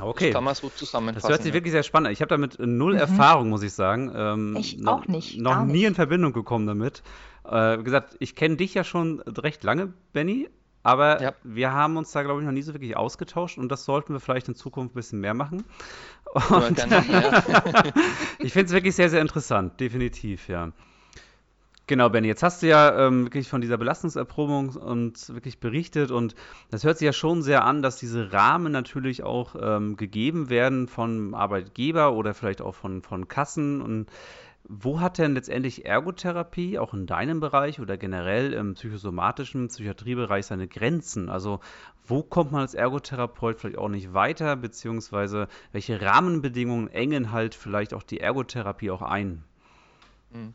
[0.00, 0.26] Okay.
[0.26, 1.22] Das kann man so zusammenfassen.
[1.22, 1.54] Das hört sich ja.
[1.54, 2.12] wirklich sehr spannend an.
[2.12, 3.00] Ich habe damit null mhm.
[3.00, 4.12] Erfahrung, muss ich sagen.
[4.14, 5.38] Ähm, ich noch, auch nicht.
[5.38, 5.84] Noch nie nicht.
[5.84, 7.02] in Verbindung gekommen damit.
[7.44, 10.48] Äh, wie gesagt, ich kenne dich ja schon recht lange, Benny.
[10.82, 11.34] Aber ja.
[11.44, 14.20] wir haben uns da, glaube ich, noch nie so wirklich ausgetauscht und das sollten wir
[14.20, 15.64] vielleicht in Zukunft ein bisschen mehr machen.
[16.50, 16.78] Und,
[18.38, 20.72] ich finde es wirklich sehr, sehr interessant, definitiv, ja.
[21.90, 26.36] Genau, Benny, jetzt hast du ja ähm, wirklich von dieser Belastungserprobung und wirklich berichtet und
[26.70, 30.86] das hört sich ja schon sehr an, dass diese Rahmen natürlich auch ähm, gegeben werden
[30.86, 34.06] von Arbeitgeber oder vielleicht auch von, von Kassen und
[34.64, 40.68] wo hat denn letztendlich Ergotherapie auch in deinem Bereich oder generell im psychosomatischen Psychiatriebereich seine
[40.68, 41.28] Grenzen?
[41.28, 41.60] Also
[42.06, 47.94] wo kommt man als Ergotherapeut vielleicht auch nicht weiter, beziehungsweise welche Rahmenbedingungen engen halt vielleicht
[47.94, 49.44] auch die Ergotherapie auch ein?
[50.32, 50.54] Hm.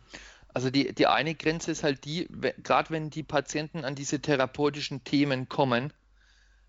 [0.54, 2.30] Also die, die eine Grenze ist halt die,
[2.64, 5.92] gerade wenn die Patienten an diese therapeutischen Themen kommen,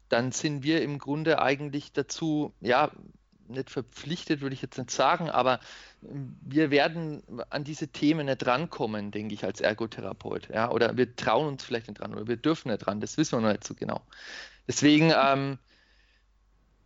[0.08, 2.90] dann sind wir im Grunde eigentlich dazu, ja,
[3.48, 5.60] nicht verpflichtet, würde ich jetzt nicht sagen, aber
[6.00, 10.48] wir werden an diese Themen nicht rankommen, denke ich, als Ergotherapeut.
[10.52, 10.70] Ja?
[10.70, 13.42] Oder wir trauen uns vielleicht nicht dran oder wir dürfen nicht dran, das wissen wir
[13.42, 14.02] noch nicht so genau.
[14.68, 15.58] Deswegen, ähm,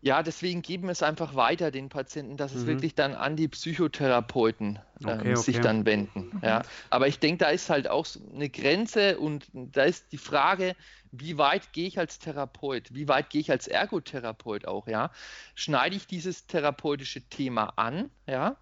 [0.03, 2.69] ja, deswegen geben wir es einfach weiter den Patienten, dass es mhm.
[2.69, 5.37] wirklich dann an die Psychotherapeuten ähm, okay, okay.
[5.37, 6.31] sich dann wenden.
[6.33, 6.41] Mhm.
[6.43, 6.63] Ja.
[6.89, 10.75] Aber ich denke, da ist halt auch eine Grenze und da ist die Frage,
[11.13, 15.11] wie weit gehe ich als Therapeut, wie weit gehe ich als Ergotherapeut auch, ja?
[15.55, 18.57] Schneide ich dieses therapeutische Thema an, ja?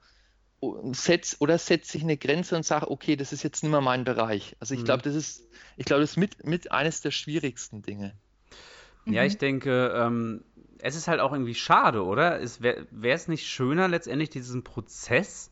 [0.91, 4.03] Setz, oder setze ich eine Grenze und sage, okay, das ist jetzt nicht mehr mein
[4.03, 4.57] Bereich.
[4.59, 4.87] Also ich mhm.
[4.87, 5.47] glaube, das ist,
[5.77, 8.15] ich glaube, das ist mit, mit eines der schwierigsten Dinge.
[9.07, 10.45] Ja, ich denke, ähm,
[10.81, 12.41] es ist halt auch irgendwie schade, oder?
[12.61, 15.51] Wäre es nicht schöner, letztendlich diesen Prozess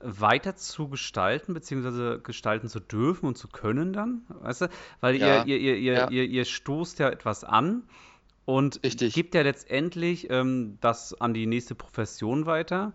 [0.00, 4.68] weiter zu gestalten, beziehungsweise gestalten zu dürfen und zu können dann, weißt du?
[5.00, 6.10] Weil ja, ihr, ihr, ihr, ja.
[6.10, 7.82] ihr, ihr, stoßt ja etwas an
[8.44, 9.12] und Richtig.
[9.12, 12.92] gibt ja letztendlich ähm, das an die nächste Profession weiter.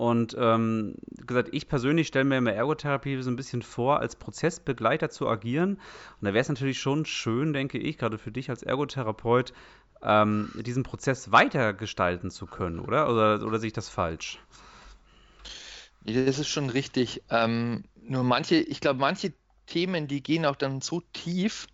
[0.00, 0.94] Und ähm,
[1.26, 5.72] gesagt, ich persönlich stelle mir immer Ergotherapie so ein bisschen vor, als Prozessbegleiter zu agieren.
[5.72, 9.52] Und da wäre es natürlich schon schön, denke ich, gerade für dich als Ergotherapeut,
[10.02, 13.12] ähm, diesen Prozess weiter gestalten zu können, oder?
[13.12, 14.38] Oder, oder sehe ich das falsch?
[16.06, 17.22] Das ist schon richtig.
[17.28, 19.34] Ähm, nur manche, ich glaube, manche
[19.66, 21.66] Themen, die gehen auch dann so tief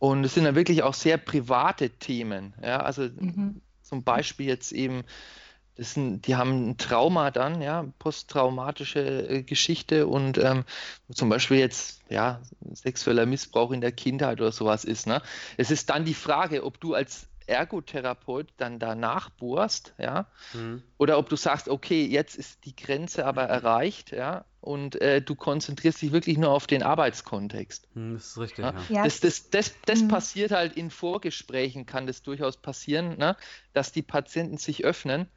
[0.00, 2.54] und es sind dann wirklich auch sehr private Themen.
[2.60, 3.60] Ja, also mhm.
[3.82, 5.04] zum Beispiel jetzt eben,
[5.76, 10.64] das sind, die haben ein Trauma dann, ja, posttraumatische äh, Geschichte und ähm,
[11.12, 12.40] zum Beispiel jetzt, ja,
[12.72, 15.06] sexueller Missbrauch in der Kindheit oder sowas ist.
[15.06, 15.20] Ne?
[15.56, 20.82] Es ist dann die Frage, ob du als Ergotherapeut dann danach bohrst, ja, mhm.
[20.98, 25.36] oder ob du sagst, okay, jetzt ist die Grenze aber erreicht, ja, und äh, du
[25.36, 27.86] konzentrierst dich wirklich nur auf den Arbeitskontext.
[27.94, 28.64] Mhm, das ist richtig.
[28.64, 28.74] Ja?
[28.88, 29.04] Ja.
[29.04, 30.08] Das, das, das, das mhm.
[30.08, 33.36] passiert halt in Vorgesprächen, kann das durchaus passieren, ne?
[33.74, 35.28] dass die Patienten sich öffnen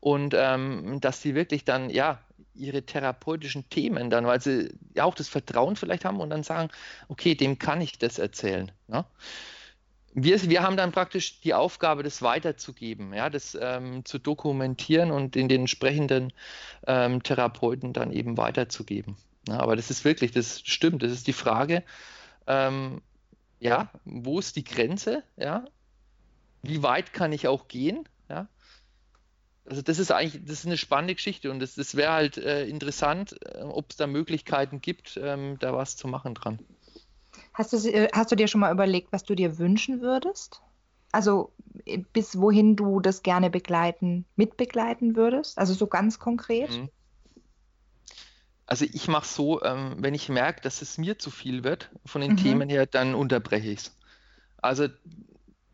[0.00, 2.20] und ähm, dass sie wirklich dann, ja,
[2.54, 6.70] ihre therapeutischen Themen dann, weil sie ja auch das Vertrauen vielleicht haben und dann sagen,
[7.08, 8.72] okay, dem kann ich das erzählen.
[8.88, 9.04] Ne?
[10.16, 15.36] wir, wir haben dann praktisch die Aufgabe, das weiterzugeben, ja, das ähm, zu dokumentieren und
[15.36, 16.32] in den entsprechenden
[16.86, 19.18] ähm, Therapeuten dann eben weiterzugeben.
[19.46, 21.84] Ja, aber das ist wirklich, das stimmt, das ist die Frage,
[22.46, 23.02] ähm,
[23.60, 25.66] ja, wo ist die Grenze, ja,
[26.62, 28.08] wie weit kann ich auch gehen.
[29.68, 32.66] Also das ist eigentlich, das ist eine spannende Geschichte und das, das wäre halt äh,
[32.66, 36.60] interessant, äh, ob es da Möglichkeiten gibt, ähm, da was zu machen dran.
[37.52, 40.62] Hast du, äh, hast du dir schon mal überlegt, was du dir wünschen würdest?
[41.10, 41.52] Also
[41.84, 45.58] äh, bis wohin du das gerne begleiten, mitbegleiten würdest?
[45.58, 46.70] Also so ganz konkret?
[46.70, 46.90] Mhm.
[48.66, 52.20] Also ich mache so, ähm, wenn ich merke, dass es mir zu viel wird von
[52.20, 52.36] den mhm.
[52.36, 53.96] Themen her, dann unterbreche ich es.
[54.58, 54.88] Also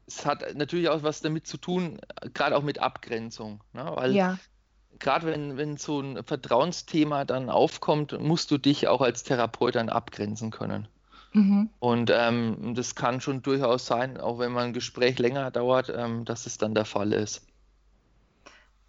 [0.07, 1.99] es hat natürlich auch was damit zu tun,
[2.35, 3.63] gerade auch mit Abgrenzung.
[3.73, 3.91] Ne?
[3.95, 4.39] Weil ja.
[4.99, 9.89] gerade wenn, wenn so ein Vertrauensthema dann aufkommt, musst du dich auch als Therapeut dann
[9.89, 10.89] abgrenzen können.
[11.33, 11.71] Mhm.
[11.79, 16.25] Und ähm, das kann schon durchaus sein, auch wenn man ein Gespräch länger dauert, ähm,
[16.25, 17.47] dass es dann der Fall ist.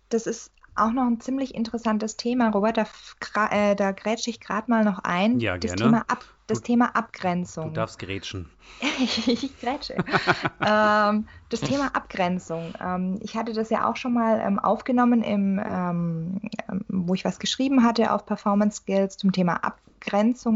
[0.10, 2.78] Das ist auch noch ein ziemlich interessantes Thema, Robert.
[2.78, 2.88] Da,
[3.52, 5.40] äh, da grätsche ich gerade mal noch ein.
[5.40, 5.84] Ja, das gerne.
[5.84, 7.70] Thema, Ab, das du, Thema Abgrenzung.
[7.70, 8.50] Du darfst grätschen.
[9.28, 9.96] ich grätsche.
[10.66, 12.74] ähm, das Thema Abgrenzung.
[12.82, 17.26] Ähm, ich hatte das ja auch schon mal ähm, aufgenommen, im, ähm, ähm, wo ich
[17.26, 19.84] was geschrieben hatte auf Performance Skills zum Thema Abgrenzung.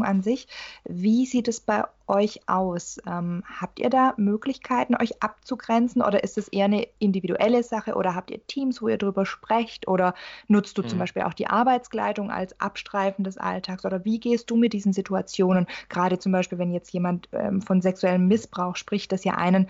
[0.04, 0.46] An sich.
[0.84, 2.98] Wie sieht es bei euch aus?
[3.06, 8.14] Ähm, habt ihr da Möglichkeiten, euch abzugrenzen oder ist es eher eine individuelle Sache oder
[8.14, 10.14] habt ihr Teams, wo ihr darüber sprecht oder
[10.48, 10.88] nutzt du mhm.
[10.88, 14.92] zum Beispiel auch die Arbeitskleidung als Abstreifen des Alltags oder wie gehst du mit diesen
[14.92, 15.66] Situationen?
[15.88, 19.68] Gerade zum Beispiel, wenn jetzt jemand ähm, von sexuellem Missbrauch spricht, das ja einen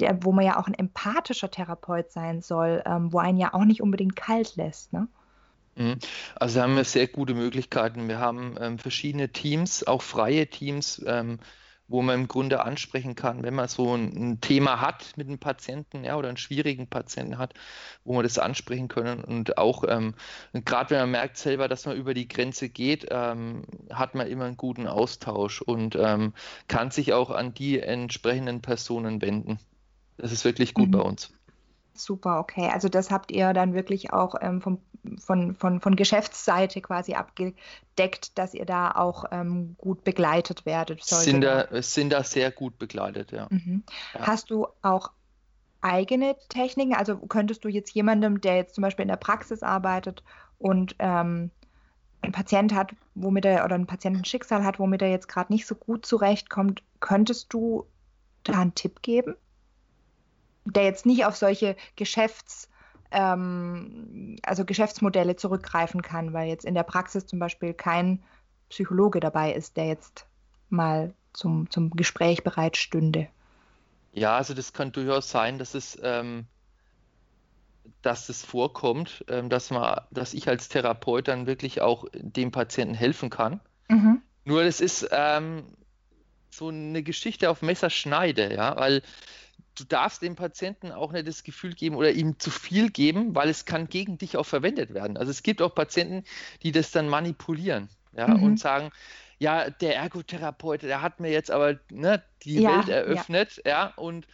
[0.00, 3.64] der, wo man ja auch ein empathischer Therapeut sein soll, ähm, wo einen ja auch
[3.64, 4.92] nicht unbedingt kalt lässt.
[4.92, 5.08] Ne?
[5.76, 5.98] Mhm.
[6.36, 8.08] Also haben wir sehr gute Möglichkeiten.
[8.08, 11.38] Wir haben ähm, verschiedene Teams, auch freie Teams, ähm,
[11.88, 15.38] wo man im Grunde ansprechen kann, wenn man so ein, ein, Thema hat mit einem
[15.38, 17.54] Patienten ja, oder einen schwierigen Patienten hat,
[18.04, 19.24] wo man das ansprechen können.
[19.24, 20.14] Und auch ähm,
[20.52, 24.44] gerade wenn man merkt selber, dass man über die Grenze geht, ähm, hat man immer
[24.44, 26.34] einen guten Austausch und ähm,
[26.68, 29.58] kann sich auch an die entsprechenden Personen wenden.
[30.18, 30.92] Das ist wirklich gut mhm.
[30.92, 31.37] bei uns.
[32.00, 32.70] Super, okay.
[32.72, 34.78] Also das habt ihr dann wirklich auch ähm, vom,
[35.18, 41.04] von, von, von Geschäftsseite quasi abgedeckt, dass ihr da auch ähm, gut begleitet werdet.
[41.04, 43.48] Sind da, sind da sehr gut begleitet, ja.
[43.50, 43.84] Mhm.
[44.14, 44.26] ja.
[44.26, 45.12] Hast du auch
[45.80, 46.94] eigene Techniken?
[46.94, 50.22] Also könntest du jetzt jemandem, der jetzt zum Beispiel in der Praxis arbeitet
[50.58, 51.50] und ähm,
[52.20, 55.74] ein Patient hat, womit er oder ein Patientenschicksal hat, womit er jetzt gerade nicht so
[55.74, 57.86] gut zurechtkommt, könntest du
[58.44, 59.36] da einen Tipp geben?
[60.72, 62.68] Der jetzt nicht auf solche Geschäfts,
[63.10, 68.22] ähm, also Geschäftsmodelle zurückgreifen kann, weil jetzt in der Praxis zum Beispiel kein
[68.68, 70.26] Psychologe dabei ist, der jetzt
[70.68, 73.28] mal zum, zum Gespräch bereit stünde.
[74.12, 76.46] Ja, also das kann durchaus sein, dass es, ähm,
[78.02, 82.94] dass es vorkommt, ähm, dass, man, dass ich als Therapeut dann wirklich auch dem Patienten
[82.94, 83.60] helfen kann.
[83.88, 84.22] Mhm.
[84.44, 85.64] Nur das ist ähm,
[86.50, 89.02] so eine Geschichte auf Messerschneide, ja, weil
[89.78, 93.48] du darfst dem Patienten auch nicht das Gefühl geben oder ihm zu viel geben, weil
[93.48, 95.16] es kann gegen dich auch verwendet werden.
[95.16, 96.24] Also es gibt auch Patienten,
[96.62, 98.42] die das dann manipulieren ja, mhm.
[98.42, 98.90] und sagen,
[99.38, 103.70] ja, der Ergotherapeut, der hat mir jetzt aber ne, die ja, Welt eröffnet, ja.
[103.70, 104.26] ja, und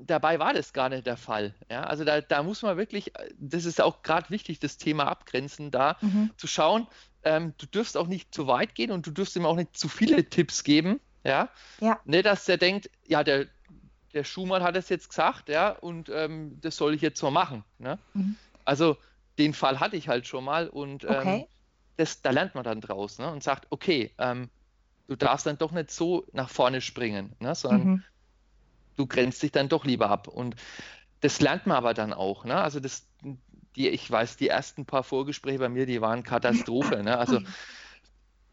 [0.00, 1.54] dabei war das gar nicht der Fall.
[1.70, 5.70] Ja, also da, da muss man wirklich, das ist auch gerade wichtig, das Thema abgrenzen,
[5.70, 6.30] da mhm.
[6.36, 6.88] zu schauen,
[7.24, 9.88] ähm, du dürfst auch nicht zu weit gehen und du dürfst ihm auch nicht zu
[9.88, 11.48] viele Tipps geben, ja,
[11.80, 12.00] ja.
[12.04, 13.46] Ne, dass der denkt, ja, der,
[14.14, 17.64] der Schumann hat es jetzt gesagt, ja, und ähm, das soll ich jetzt so machen.
[17.78, 17.98] Ne?
[18.14, 18.36] Mhm.
[18.64, 18.96] Also
[19.38, 21.48] den Fall hatte ich halt schon mal und ähm, okay.
[21.96, 23.30] das, da lernt man dann draus ne?
[23.30, 24.50] und sagt, okay, ähm,
[25.08, 27.54] du darfst dann doch nicht so nach vorne springen, ne?
[27.54, 28.04] sondern mhm.
[28.96, 30.28] du grenzt dich dann doch lieber ab.
[30.28, 30.56] Und
[31.20, 32.44] das lernt man aber dann auch.
[32.44, 32.56] Ne?
[32.56, 33.06] Also das,
[33.76, 37.02] die, ich weiß, die ersten paar Vorgespräche bei mir, die waren Katastrophe.
[37.02, 37.16] Ne?
[37.16, 37.40] Also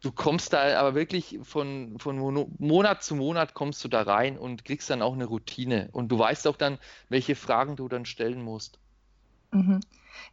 [0.00, 2.18] du kommst da aber wirklich von, von
[2.58, 5.88] Monat zu Monat kommst du da rein und kriegst dann auch eine Routine.
[5.92, 8.78] Und du weißt auch dann, welche Fragen du dann stellen musst.
[9.52, 9.80] Mhm.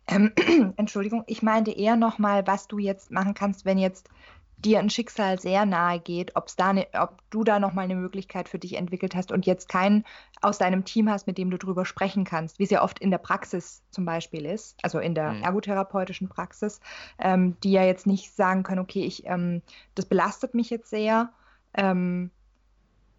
[0.07, 0.33] Ähm,
[0.77, 4.09] Entschuldigung, ich meinte eher nochmal, was du jetzt machen kannst, wenn jetzt
[4.57, 8.49] dir ein Schicksal sehr nahe geht, ob's da ne, ob du da nochmal eine Möglichkeit
[8.49, 10.03] für dich entwickelt hast und jetzt keinen
[10.41, 13.11] aus deinem Team hast, mit dem du drüber sprechen kannst, wie es ja oft in
[13.11, 15.43] der Praxis zum Beispiel ist, also in der mhm.
[15.43, 16.79] ergotherapeutischen Praxis,
[17.19, 19.61] ähm, die ja jetzt nicht sagen können, okay, ich, ähm,
[19.93, 21.29] das belastet mich jetzt sehr,
[21.75, 22.31] ähm,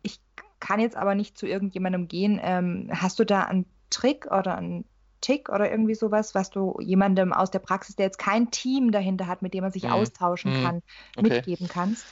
[0.03, 0.21] ich
[0.59, 2.41] kann jetzt aber nicht zu irgendjemandem gehen.
[2.43, 4.85] Ähm, hast du da einen Trick oder einen
[5.21, 9.27] Tick oder irgendwie sowas, was du jemandem aus der Praxis, der jetzt kein Team dahinter
[9.27, 9.93] hat, mit dem man sich mhm.
[9.93, 10.65] austauschen mhm.
[10.65, 10.83] kann,
[11.17, 11.29] okay.
[11.29, 12.07] mitgeben kannst?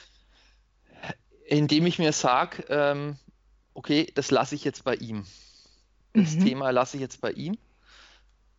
[1.47, 3.17] Indem ich mir sage, ähm,
[3.75, 5.25] okay, das lasse ich jetzt bei ihm.
[6.13, 6.45] Das mhm.
[6.45, 7.57] Thema lasse ich jetzt bei ihm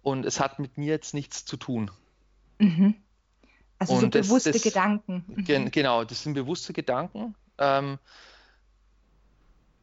[0.02, 1.92] und es hat mit mir jetzt nichts zu tun.
[2.60, 2.96] Mhm.
[3.80, 5.26] Also und so bewusste das, Gedanken.
[5.38, 5.72] Gen, mhm.
[5.72, 7.36] genau, das sind bewusste Gedanken.
[7.58, 8.00] Ähm,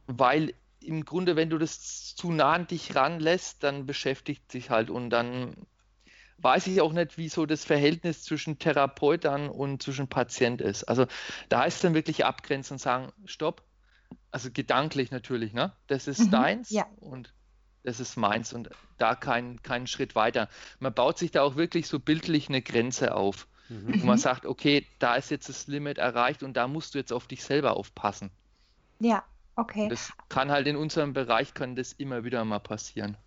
[0.07, 0.53] weil
[0.87, 5.09] im Grunde, wenn du das zu nah an dich ranlässt, dann beschäftigt sich halt und
[5.09, 5.55] dann
[6.37, 10.83] weiß ich auch nicht, wie so das Verhältnis zwischen Therapeut und zwischen Patient ist.
[10.85, 11.07] Also
[11.49, 13.63] da heißt es dann wirklich abgrenzen und sagen, stopp,
[14.31, 15.75] also gedanklich natürlich, ne?
[15.87, 16.85] Das ist Mhm, deins ja.
[16.99, 17.33] und
[17.83, 20.49] das ist meins und da kein, keinen Schritt weiter.
[20.79, 24.01] Man baut sich da auch wirklich so bildlich eine Grenze auf, Mhm.
[24.01, 27.13] wo man sagt, okay, da ist jetzt das Limit erreicht und da musst du jetzt
[27.13, 28.31] auf dich selber aufpassen.
[28.99, 29.23] Ja,
[29.57, 29.89] okay.
[29.89, 33.17] Das kann halt in unserem Bereich, kann das immer wieder mal passieren.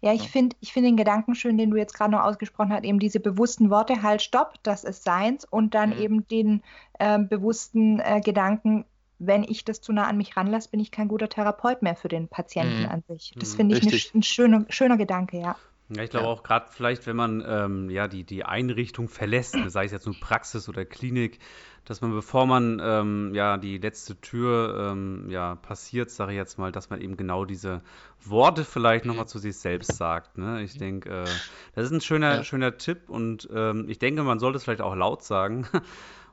[0.00, 0.30] Ja, ich Ja.
[0.30, 3.20] finde ich find den Gedanken schön, den du jetzt gerade noch ausgesprochen hast, eben diese
[3.20, 5.96] bewussten Worte, halt, stopp, das ist seins und dann Mhm.
[5.96, 6.62] eben den
[7.00, 8.84] ähm, bewussten äh, Gedanken,
[9.18, 12.08] wenn ich das zu nah an mich ranlasse, bin ich kein guter Therapeut mehr für
[12.08, 12.86] den Patienten Mhm.
[12.86, 13.34] an sich.
[13.38, 13.56] Das Mhm.
[13.56, 15.60] finde ich eine ein schöner, schöner Gedanke, ja.
[15.88, 16.28] Ja, ich glaube Ja.
[16.28, 20.18] auch gerade vielleicht, wenn man ähm, ja die, die Einrichtung verlässt, sei es jetzt nur
[20.18, 21.38] Praxis oder Klinik,
[21.84, 26.58] dass man, bevor man ähm, ja die letzte Tür ähm, ja passiert, sage ich jetzt
[26.58, 27.82] mal, dass man eben genau diese
[28.24, 30.38] Worte vielleicht nochmal zu sich selbst sagt.
[30.38, 30.62] Ne?
[30.62, 31.40] Ich denke, äh,
[31.74, 32.44] das ist ein schöner, Ja.
[32.44, 35.66] schöner Tipp und ähm, ich denke, man sollte es vielleicht auch laut sagen.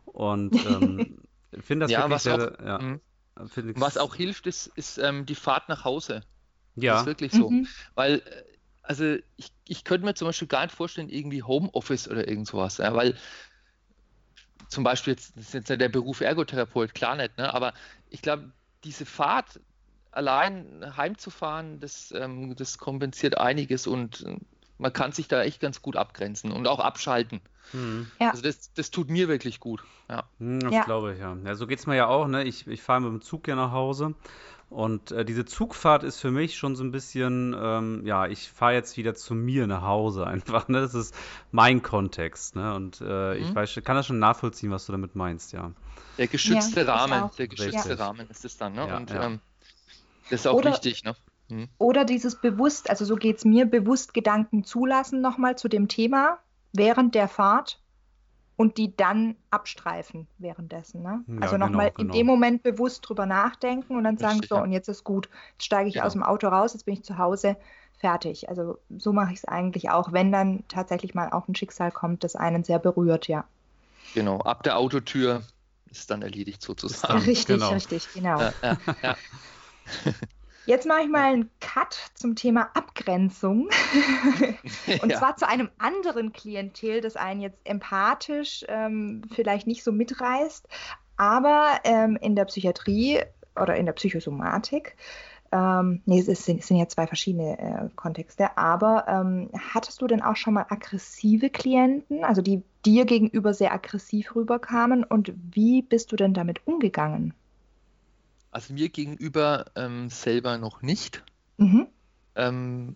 [0.06, 1.20] Und ähm,
[1.60, 3.00] finde das Ja, wirklich was sehr, auch- ja, Mhm.
[3.48, 6.24] finde ich- Was auch hilft, ist, ist ähm, die Fahrt nach Hause.
[6.76, 7.50] Das ja, ist wirklich so.
[7.52, 7.68] Mhm.
[7.96, 8.44] Weil, äh,
[8.82, 12.78] also ich, ich könnte mir zum Beispiel gar nicht vorstellen, irgendwie Homeoffice oder irgend sowas.
[12.80, 13.16] Ja, weil
[14.70, 17.54] zum Beispiel jetzt, das ist jetzt der Beruf Ergotherapeut, klar nicht, ne?
[17.54, 17.74] aber
[18.10, 18.52] ich glaube,
[18.84, 19.60] diese Fahrt
[20.12, 24.38] allein heimzufahren, das, ähm, das kompensiert einiges und äh,
[24.78, 27.42] man kann sich da echt ganz gut abgrenzen und auch abschalten.
[27.74, 28.10] Mhm.
[28.20, 28.30] Ja.
[28.32, 29.84] Also das, das tut mir wirklich gut.
[30.10, 30.24] Ja.
[30.40, 30.84] Hm, Das Ja.
[30.84, 31.36] glaube ich, ja.
[31.46, 32.44] Ja, so geht es mir ja auch, ne?
[32.46, 34.16] Ich, ich fahre mit dem Zug ja nach Hause.
[34.70, 38.74] Und äh, diese Zugfahrt ist für mich schon so ein bisschen, ähm, ja, ich fahre
[38.74, 40.82] jetzt wieder zu mir nach Hause einfach, ne?
[40.82, 41.16] Das ist
[41.52, 42.76] mein Kontext, ne?
[42.76, 43.56] Und äh, ich Mhm.
[43.56, 45.72] weiß, kann das schon nachvollziehen, was du damit meinst, ja.
[46.18, 48.00] Der geschützte ich Rahmen, der geschützte Richtig.
[48.00, 48.74] Rahmen ist es dann.
[48.74, 48.88] Ne?
[48.88, 49.24] Ja, und ja.
[49.24, 49.40] ähm,
[50.30, 51.04] das ist auch Oder- wichtig.
[51.04, 51.16] Ne?
[51.50, 51.68] Mhm.
[51.80, 56.38] Oder dieses bewusst, also so geht es mir, bewusst Gedanken zulassen nochmal zu dem Thema
[56.74, 57.80] während der Fahrt
[58.60, 61.02] und die dann abstreifen währenddessen.
[61.02, 61.24] Ne?
[61.28, 62.14] Ja, also genau, nochmal in genau.
[62.14, 64.64] dem Moment bewusst drüber nachdenken und dann sagen, Richtig, so, ja.
[64.64, 66.06] und jetzt ist gut, jetzt steige ich Genau.
[66.06, 67.56] aus dem Auto raus, jetzt bin ich zu Hause,
[68.00, 68.50] fertig.
[68.50, 72.26] Also so mache ich es eigentlich auch, wenn dann tatsächlich mal auch ein Schicksal kommt,
[72.26, 73.46] das einen sehr berührt, ja.
[74.14, 75.42] Genau, ab der Autotür
[75.90, 77.20] ist dann erledigt sozusagen.
[77.20, 77.70] Richtig, genau.
[77.70, 78.42] richtig, genau.
[78.42, 79.16] Ja, ja, ja.
[80.70, 83.70] Jetzt mache ich mal einen Cut zum Thema Abgrenzung.
[85.02, 85.18] Und Ja.
[85.18, 90.68] zwar zu einem anderen Klientel, das einen jetzt empathisch ähm, vielleicht nicht so mitreißt,
[91.18, 93.20] aber ähm, in der Psychiatrie
[93.60, 94.96] oder in der Psychosomatik,
[95.52, 100.06] ähm, nee, es sind, es sind ja zwei verschiedene äh, Kontexte, aber ähm, hattest du
[100.06, 105.82] denn auch schon mal aggressive Klienten, also die dir gegenüber sehr aggressiv rüberkamen und wie
[105.82, 107.34] bist du denn damit umgegangen?
[108.52, 111.24] Also mir gegenüber ähm, selber noch nicht.
[111.58, 111.88] Mhm.
[112.36, 112.96] Ähm,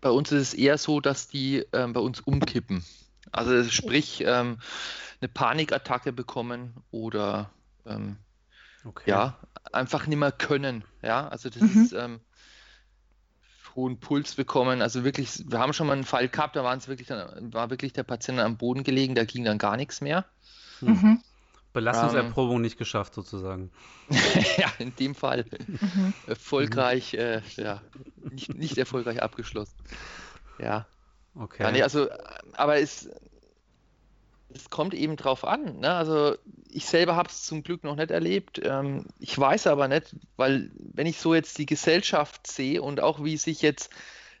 [0.00, 2.84] bei uns ist es eher so, dass die ähm, bei uns umkippen.
[3.32, 4.58] Also sprich, ähm,
[5.20, 7.50] eine Panikattacke bekommen oder
[7.86, 8.16] ähm,
[8.84, 9.10] Okay.
[9.10, 9.38] ja,
[9.72, 10.84] einfach nicht mehr können.
[11.02, 11.82] Ja, also das Mhm.
[11.84, 12.20] ist ähm,
[13.74, 14.82] hohen Puls bekommen.
[14.82, 17.70] Also wirklich, wir haben schon mal einen Fall gehabt, da waren es wirklich dann, war
[17.70, 20.26] wirklich der Patient am Boden gelegen, da ging dann gar nichts mehr.
[20.80, 20.88] Hm.
[20.90, 21.22] Mhm.
[21.74, 23.70] Belastungserprobung nicht geschafft, sozusagen.
[24.56, 26.14] ja, in dem Fall Mhm.
[26.26, 27.82] erfolgreich, äh, ja,
[28.30, 29.74] nicht, nicht erfolgreich abgeschlossen.
[30.58, 30.86] Ja.
[31.34, 31.64] Okay.
[31.64, 32.08] Ja, nee, also,
[32.52, 33.08] aber es,
[34.54, 35.80] es kommt eben drauf an.
[35.80, 35.92] Ne?
[35.92, 36.36] Also
[36.68, 38.60] ich selber habe es zum Glück noch nicht erlebt.
[38.62, 43.24] Ähm, ich weiß aber nicht, weil wenn ich so jetzt die Gesellschaft sehe und auch
[43.24, 43.90] wie sich jetzt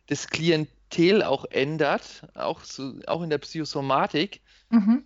[0.06, 5.04] das Klientel auch ändert, auch, so, auch in der Psychosomatik, Mhm.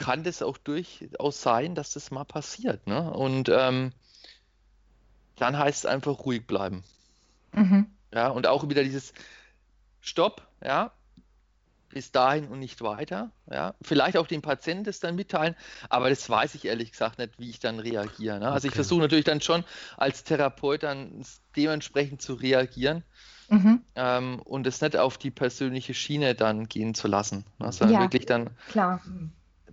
[0.00, 2.86] Kann das auch durchaus sein, dass das mal passiert.
[2.86, 3.12] Ne?
[3.12, 3.92] Und ähm,
[5.36, 6.82] dann heißt es einfach ruhig bleiben.
[7.52, 7.86] Mhm.
[8.12, 9.12] Ja, und auch wieder dieses
[10.00, 10.92] Stopp, ja,
[11.90, 13.30] bis dahin und nicht weiter.
[13.50, 15.54] Ja, vielleicht auch dem Patienten das dann mitteilen,
[15.90, 18.38] aber das weiß ich ehrlich gesagt nicht, wie ich dann reagiere.
[18.38, 18.48] Ne?
[18.48, 18.76] Also ich Okay.
[18.76, 19.64] versuche natürlich dann schon
[19.96, 21.24] als Therapeut dann
[21.56, 23.04] dementsprechend zu reagieren
[23.48, 23.84] Mhm.
[23.96, 27.72] ähm, und es nicht auf die persönliche Schiene dann gehen zu lassen, ne?
[27.72, 28.00] sondern Ja.
[28.02, 29.02] wirklich dann, Klar.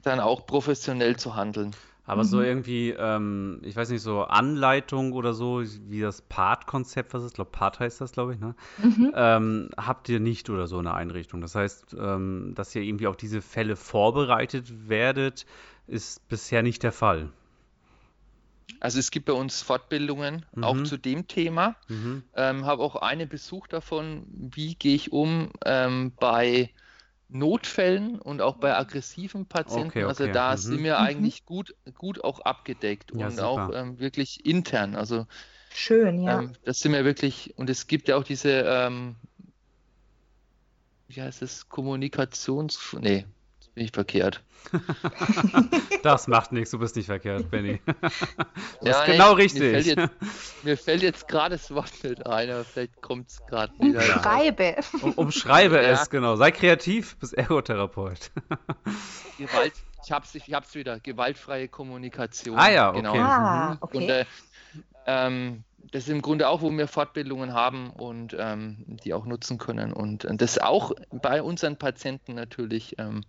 [0.03, 1.75] Dann auch professionell zu handeln.
[2.05, 2.45] Aber so Mhm.
[2.45, 7.35] irgendwie, ähm, ich weiß nicht, so Anleitung oder so, wie das Part-Konzept, was ist, ich
[7.35, 8.55] glaube, Part heißt das, glaube ich, ne?
[8.77, 9.11] Mhm.
[9.13, 11.41] Ähm, habt ihr nicht oder so eine Einrichtung.
[11.41, 15.45] Das heißt, ähm, dass ihr irgendwie auf diese Fälle vorbereitet werdet,
[15.85, 17.29] ist bisher nicht der Fall.
[18.79, 20.85] Also es gibt bei uns Fortbildungen auch Mhm.
[20.85, 21.75] zu dem Thema.
[21.89, 22.23] Mhm.
[22.35, 26.69] Ähm, habe auch einen Besuch davon, wie gehe ich um ähm, bei
[27.29, 29.89] Notfällen und auch bei aggressiven Patienten.
[29.89, 30.31] Okay, Also okay.
[30.33, 30.57] da Mhm.
[30.57, 33.69] sind wir eigentlich gut, gut auch abgedeckt Ja, und super.
[33.69, 34.95] auch ähm, wirklich intern.
[34.95, 35.25] Also
[35.69, 36.39] Schön, ja.
[36.39, 39.15] ähm, das sind wir wirklich, und es gibt ja auch diese, ähm,
[41.07, 42.79] wie heißt es, Kommunikations...
[42.99, 43.25] Nee,
[43.77, 44.41] bin ich verkehrt.
[46.03, 47.79] Das macht nichts, du bist nicht verkehrt, Benny.
[48.81, 49.85] Das Ja, ist nee, genau Mir fällt richtig.
[49.85, 50.09] jetzt,
[50.63, 53.99] mir fällt jetzt gerade das Wort nicht ein, aber vielleicht kommt es gerade wieder.
[53.99, 54.75] Umschreibe.
[55.01, 55.81] Um, umschreibe Ja.
[55.89, 56.35] es, genau.
[56.37, 58.31] Sei kreativ, bist Ergotherapeut.
[59.37, 62.57] Gewalt, ich hab's, ich hab's wieder, gewaltfreie Kommunikation.
[62.57, 63.11] Ah ja, genau.
[63.11, 63.19] okay.
[63.21, 63.77] Ah, Mhm.
[63.81, 63.97] okay.
[63.97, 64.25] Und äh,
[65.07, 69.57] ähm, das ist im Grunde auch, wo wir Fortbildungen haben und ähm, die auch nutzen
[69.57, 69.93] können.
[69.93, 73.21] Und, und das auch bei unseren Patienten natürlich, ähm,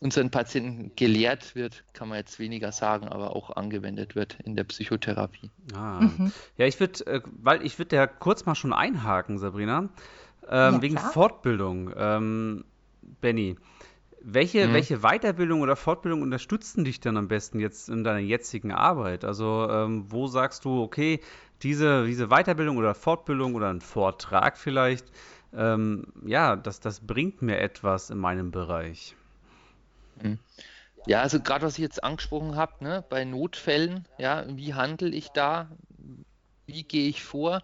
[0.00, 4.64] unseren Patienten gelehrt wird, kann man jetzt weniger sagen, aber auch angewendet wird in der
[4.64, 5.50] Psychotherapie.
[5.74, 6.00] Ah.
[6.00, 6.32] Mhm.
[6.56, 9.90] Ja, ich würde, äh, weil ich würde ja kurz mal schon einhaken, Sabrina,
[10.48, 11.12] ähm, Ja, wegen klar.
[11.12, 11.92] Fortbildung.
[11.96, 12.64] Ähm,
[13.20, 13.56] Benny,
[14.22, 14.72] welche, Mhm.
[14.72, 19.24] welche Weiterbildung oder Fortbildung unterstützen dich denn am besten jetzt in deiner jetzigen Arbeit?
[19.24, 21.20] Also, ähm, wo sagst du, okay,
[21.62, 25.06] diese, diese Weiterbildung oder Fortbildung oder ein Vortrag vielleicht,
[25.54, 29.14] ähm, ja, das, das bringt mir etwas in meinem Bereich.
[31.06, 35.28] Ja, also gerade was ich jetzt angesprochen habe, ne, bei Notfällen, ja, wie handle ich
[35.30, 35.70] da?
[36.66, 37.62] Wie gehe ich vor?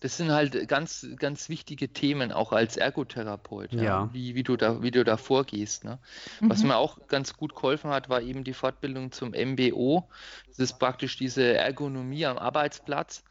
[0.00, 4.10] Das sind halt ganz, ganz wichtige Themen, auch als Ergotherapeut, ja, Ja.
[4.12, 5.84] Wie, wie du da, wie du da vorgehst.
[5.84, 6.00] Ne?
[6.48, 6.68] Was Mhm.
[6.70, 10.10] mir auch ganz gut geholfen hat, war eben die Fortbildung zum MBO.
[10.48, 13.22] Das ist praktisch diese Ergonomie am Arbeitsplatz.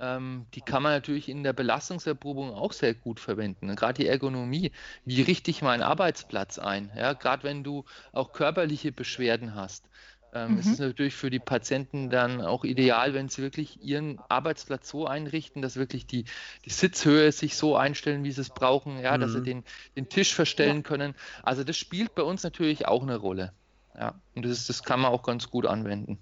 [0.00, 3.66] Ähm, die kann man natürlich in der Belastungserprobung auch sehr gut verwenden.
[3.66, 3.76] ne?
[3.76, 4.72] Gerade die Ergonomie.
[5.04, 6.90] Wie richte ich meinen Arbeitsplatz ein?
[6.96, 9.88] Ja, gerade wenn du auch körperliche Beschwerden hast.
[10.32, 10.72] Ähm, Es Mhm.
[10.72, 15.62] ist natürlich für die Patienten dann auch ideal, wenn sie wirklich ihren Arbeitsplatz so einrichten,
[15.62, 16.24] dass wirklich die,
[16.64, 19.42] die Sitzhöhe sich so einstellen, wie sie es brauchen, ja, dass sie Mhm.
[19.42, 19.64] den,
[19.96, 21.14] den Tisch verstellen können.
[21.44, 23.54] Also das spielt bei uns natürlich auch eine Rolle.
[23.96, 26.20] Ja, und das, ist, das kann man auch ganz gut anwenden.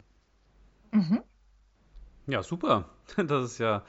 [0.92, 1.22] Mhm.
[2.26, 2.88] Ja, super.
[3.16, 3.82] Das ist ja,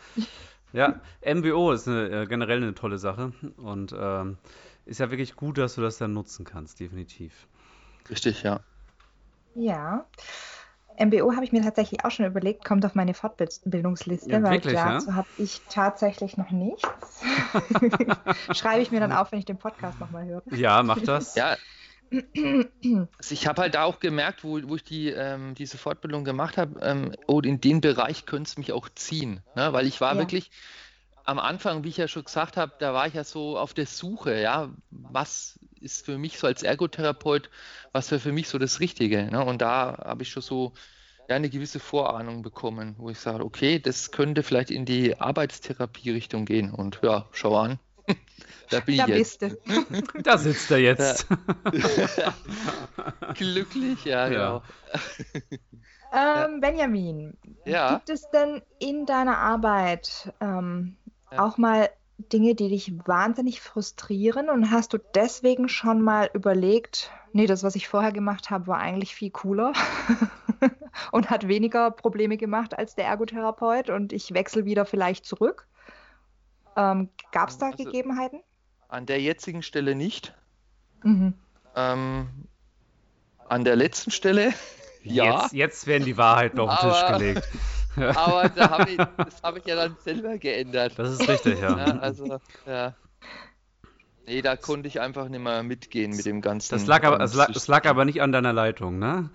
[0.74, 4.38] ja, MBO ist eine, äh, generell eine tolle Sache und ähm,
[4.86, 7.48] ist ja wirklich gut, dass du das dann nutzen kannst, definitiv.
[8.10, 8.60] Richtig, ja.
[9.56, 10.06] Ja.
[11.00, 14.74] MBO habe ich mir tatsächlich auch schon überlegt, kommt auf meine Fortbildungsliste, Ja, weil wirklich,
[14.74, 14.94] ja?
[14.94, 16.88] dazu habe ich tatsächlich noch nichts.
[18.54, 20.44] Schreibe ich mir dann auf, wenn ich den Podcast nochmal höre.
[20.52, 21.36] Ja, mach das.
[21.36, 21.56] Ja,
[22.14, 26.58] also ich habe halt da auch gemerkt, wo, wo ich die, ähm, diese Fortbildung gemacht
[26.58, 29.42] habe, ähm, oh, in den Bereich könnte es mich auch ziehen.
[29.56, 29.74] Ne?
[29.74, 30.20] Weil ich war Ja.
[30.20, 30.52] wirklich
[31.26, 33.86] am Anfang, wie ich ja schon gesagt habe, da war ich ja so auf der
[33.86, 37.50] Suche, ja, was ist für mich so als Ergotherapeut,
[37.94, 39.26] was wäre für mich so das Richtige.
[39.32, 39.44] Ne?
[39.44, 40.74] Und da habe ich schon so
[41.30, 46.46] ja, eine gewisse Vorahnung bekommen, wo ich sage, okay, das könnte vielleicht in die Arbeitstherapie-Richtung
[46.46, 46.72] gehen.
[46.72, 47.80] Und ja, schau an,
[48.70, 49.40] da bin Da ich jetzt.
[49.40, 50.24] bist du.
[50.24, 51.26] Da sitzt er jetzt.
[53.36, 54.30] Glücklich, ja, Ja.
[54.30, 54.64] genau.
[56.12, 57.96] Ähm, Benjamin, Ja.
[57.96, 60.98] gibt es denn in deiner Arbeit ähm,
[61.32, 61.40] Ja.
[61.40, 61.90] auch mal
[62.32, 67.76] Dinge, die dich wahnsinnig frustrieren und hast du deswegen schon mal überlegt, nee, das, was
[67.76, 69.74] ich vorher gemacht habe, war eigentlich viel cooler
[71.12, 75.68] und hat weniger Probleme gemacht als der Ergotherapeut und ich wechsle wieder vielleicht zurück?
[76.76, 78.42] Ähm, Gab es da Also- Gegebenheiten?
[78.88, 80.34] An der jetzigen Stelle nicht.
[81.04, 81.34] Mhm.
[81.76, 82.28] Ähm,
[83.50, 84.54] an der letzten Stelle,
[85.04, 85.42] ja.
[85.42, 87.50] Jetzt, jetzt werden die Wahrheiten auf den Tisch gelegt.
[88.16, 90.94] Aber da hab ich, das habe ich ja dann selber geändert.
[90.98, 91.78] Das ist richtig, ja.
[91.78, 92.96] Ja, also, ja.
[94.26, 96.74] Nee, da konnte ich einfach nicht mehr mitgehen mit dem ganzen.
[96.74, 99.30] Das lag aber, ähm, es lag, es lag aber nicht an deiner Leitung, ne?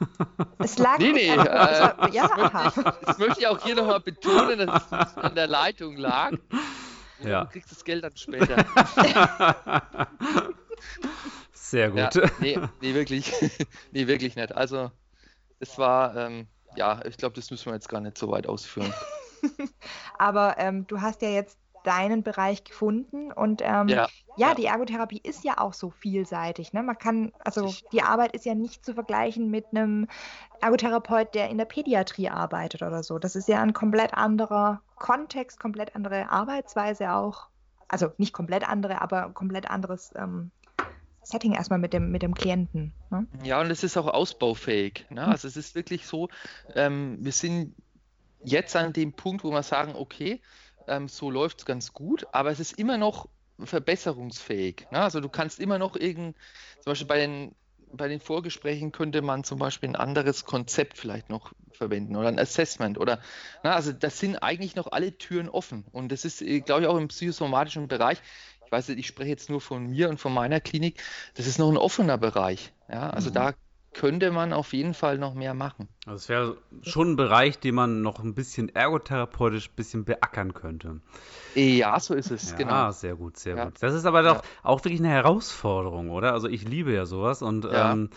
[0.58, 2.94] Es lag Nee, nee, also, äh, ja, aha.
[3.06, 6.32] Das möchte ich auch hier nochmal betonen, dass es nicht an der Leitung lag.
[7.22, 7.44] Ja.
[7.44, 8.56] Du kriegst das Geld dann später.
[11.52, 12.22] Sehr Ja, gut.
[12.40, 13.32] nee, nee, wirklich.
[13.92, 14.52] nee, wirklich nicht.
[14.54, 14.90] Also,
[15.60, 18.92] es war, ähm, ja, ich glaube, das müssen wir jetzt gar nicht so weit ausführen.
[20.18, 24.54] Aber ähm, du hast ja jetzt deinen Bereich gefunden und ähm, Ja, ja, ja.
[24.54, 26.72] die Ergotherapie ist ja auch so vielseitig.
[26.72, 26.82] Ne?
[26.82, 30.08] Man kann, also die Arbeit ist ja nicht zu vergleichen mit einem
[30.60, 33.18] Ergotherapeut, der in der Pädiatrie arbeitet oder so.
[33.18, 37.48] Das ist ja ein komplett anderer Kontext, komplett andere Arbeitsweise auch.
[37.88, 40.50] Also nicht komplett andere, aber komplett anderes ähm,
[41.22, 42.92] Setting erstmal mit dem, mit dem Klienten.
[43.10, 43.26] Ne?
[43.42, 45.06] Ja, und es ist auch ausbaufähig.
[45.10, 45.26] Ne?
[45.26, 46.28] Also es ist wirklich so,
[46.74, 47.74] ähm, wir sind
[48.42, 50.40] jetzt an dem Punkt, wo wir sagen, okay,
[50.86, 53.28] ähm, so läuft es ganz gut, aber es ist immer noch
[53.62, 54.86] verbesserungsfähig.
[54.90, 55.00] Ne?
[55.00, 56.36] Also du kannst immer noch irgend,
[56.80, 57.54] zum Beispiel bei den,
[57.92, 62.38] bei den Vorgesprächen könnte man zum Beispiel ein anderes Konzept vielleicht noch verwenden oder ein
[62.38, 63.20] Assessment oder,
[63.62, 66.96] na, also das sind eigentlich noch alle Türen offen und das ist, glaube ich, auch
[66.96, 68.18] im psychosomatischen Bereich.
[68.64, 71.02] ich weiß nicht, ich spreche jetzt nur von mir und von meiner Klinik,
[71.34, 72.72] das ist noch ein offener Bereich.
[72.88, 73.34] Ja, also mhm.
[73.34, 73.54] da
[73.92, 75.88] könnte man auf jeden Fall noch mehr machen.
[76.06, 80.54] Also es wäre schon ein Bereich, den man noch ein bisschen ergotherapeutisch ein bisschen beackern
[80.54, 81.00] könnte.
[81.54, 82.72] Ja, so ist es, ja, genau.
[82.72, 83.64] Ah, sehr gut, sehr ja.
[83.64, 83.74] gut.
[83.80, 84.50] Das ist aber doch ja.
[84.62, 86.32] auch wirklich eine Herausforderung, oder?
[86.32, 88.10] Also ich liebe ja sowas und ähm,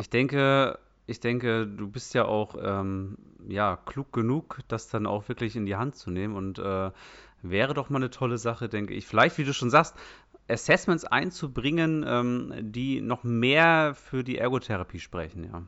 [0.00, 3.18] ich denke, ich denke, du bist ja auch ähm,
[3.48, 6.90] ja, klug genug, das dann auch wirklich in die Hand zu nehmen und äh,
[7.42, 9.06] wäre doch mal eine tolle Sache, denke ich.
[9.06, 9.94] Vielleicht, wie du schon sagst,
[10.50, 15.62] Assessments einzubringen, ähm, die noch mehr für die Ergotherapie sprechen, ja.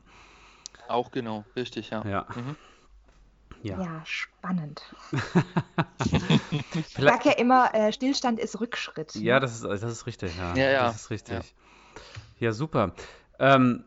[0.87, 2.05] Auch genau, richtig, ja.
[2.05, 2.27] Ja.
[2.35, 2.55] Mhm.
[3.63, 3.81] Ja.
[3.81, 4.01] ja.
[4.05, 4.83] spannend.
[6.75, 9.15] ich sage ja immer, äh, Stillstand ist Rückschritt.
[9.15, 9.21] Ne?
[9.21, 10.55] Ja, das ist, das ist richtig, ja.
[10.55, 10.83] Ja, ja.
[10.87, 11.55] Das ist richtig.
[12.39, 12.93] Ja, ja super.
[13.39, 13.85] Ähm,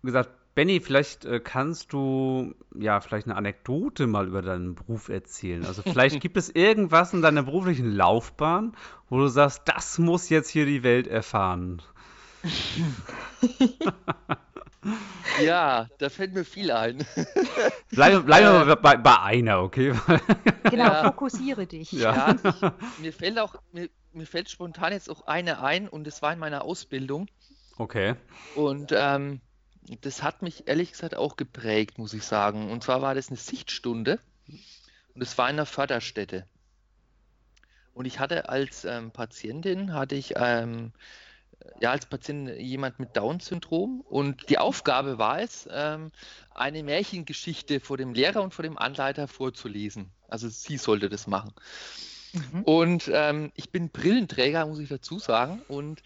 [0.00, 5.08] wie gesagt, Benny, vielleicht äh, kannst du ja vielleicht eine Anekdote mal über deinen Beruf
[5.08, 5.64] erzählen.
[5.66, 8.76] Also vielleicht gibt es irgendwas in deiner beruflichen Laufbahn,
[9.08, 11.82] wo du sagst, das muss jetzt hier die Welt erfahren.
[15.42, 17.04] ja, da fällt mir viel ein.
[17.90, 19.94] Bleiben bleib äh, bei, bei, einer, okay?
[20.64, 21.04] genau, ja.
[21.04, 21.90] fokussiere dich.
[21.92, 26.06] Ja, ja ich, mir fällt auch, mir, mir fällt spontan jetzt auch eine ein und
[26.06, 27.28] es war in meiner Ausbildung.
[27.78, 28.14] Okay.
[28.54, 29.40] Und ähm,
[30.00, 32.70] das hat mich ehrlich gesagt auch geprägt, muss ich sagen.
[32.70, 34.18] Und zwar war das eine Sichtstunde
[35.14, 36.46] und es war in einer Förderstätte.
[37.92, 40.92] Und ich hatte als ähm, Patientin, hatte ich ähm,
[41.80, 46.10] ja als Patientin jemand mit Down-Syndrom und die Aufgabe war es, ähm,
[46.50, 50.10] eine Märchengeschichte vor dem Lehrer und vor dem Anleiter vorzulesen.
[50.28, 51.52] Also sie sollte das machen.
[52.32, 52.62] Mhm.
[52.62, 55.62] Und ähm, ich bin Brillenträger, muss ich dazu sagen.
[55.68, 56.02] Und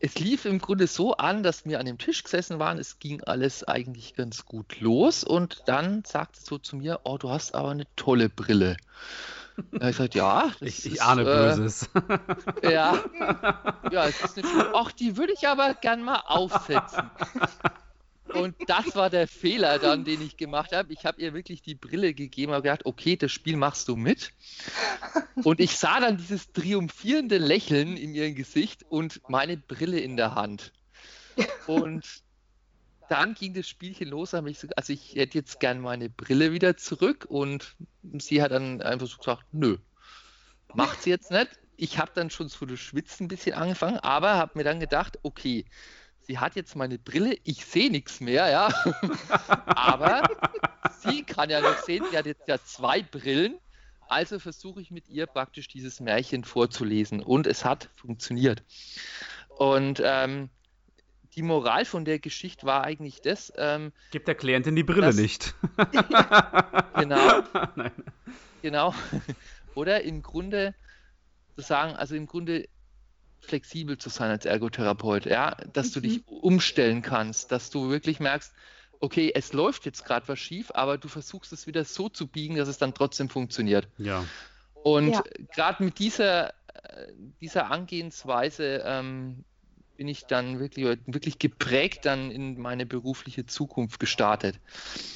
[0.00, 2.78] es lief im Grunde so an, dass wir an dem Tisch gesessen waren.
[2.78, 5.24] Es ging alles eigentlich ganz gut los.
[5.24, 8.76] Und dann sagte so zu mir: Oh, du hast aber eine tolle Brille.
[9.72, 10.50] Da habe ich gesagt, ja.
[10.60, 11.90] ich, ich ahne äh, Böses.
[12.62, 12.98] ja.
[13.90, 17.10] Ja, es ist eine Ach, die würde ich aber gern mal aufsetzen.
[18.34, 20.92] Und das war der Fehler dann, den ich gemacht habe.
[20.92, 24.32] Ich habe ihr wirklich die Brille gegeben und gedacht, okay, das Spiel machst du mit.
[25.44, 30.34] Und ich sah dann dieses triumphierende Lächeln in ihrem Gesicht und meine Brille in der
[30.34, 30.72] Hand.
[31.66, 32.04] Und
[33.08, 34.34] dann ging das Spielchen los.
[34.34, 37.74] Also ich hätte jetzt gern meine Brille wieder zurück und
[38.18, 39.78] sie hat dann einfach so gesagt, nö,
[40.74, 41.48] macht sie jetzt nicht.
[41.76, 45.64] Ich habe dann schon zu schwitzen ein bisschen angefangen, aber habe mir dann gedacht, okay,
[46.30, 48.68] sie hat jetzt meine Brille, ich sehe nichts mehr, ja.
[49.66, 50.22] Aber
[51.00, 53.58] sie kann ja noch sehen, sie hat jetzt ja zwei Brillen.
[54.08, 57.20] Also versuche ich mit ihr praktisch dieses Märchen vorzulesen.
[57.20, 58.62] Und es hat funktioniert.
[59.48, 60.50] Und ähm,
[61.34, 63.52] die Moral von der Geschichte war eigentlich das.
[63.56, 65.54] Ähm, Gibt der Klientin die Brille dass, nicht.
[66.94, 67.42] genau.
[67.74, 67.92] Nein.
[68.62, 68.94] Genau.
[69.74, 70.76] Oder im Grunde
[71.56, 72.68] zu sagen, also im Grunde
[73.40, 75.92] flexibel zu sein als Ergotherapeut, ja, dass mhm.
[75.92, 76.36] du dich mhm.
[76.36, 78.52] umstellen kannst, dass du wirklich merkst,
[79.00, 82.56] okay, es läuft jetzt gerade was schief, aber du versuchst es wieder so zu biegen,
[82.56, 83.88] dass es dann trotzdem funktioniert.
[83.98, 84.24] Ja.
[84.82, 85.22] Und ja.
[85.54, 86.52] gerade mit dieser, äh,
[87.40, 89.44] dieser Angehensweise ähm,
[90.00, 94.58] bin ich dann wirklich, wirklich geprägt dann in meine berufliche Zukunft gestartet.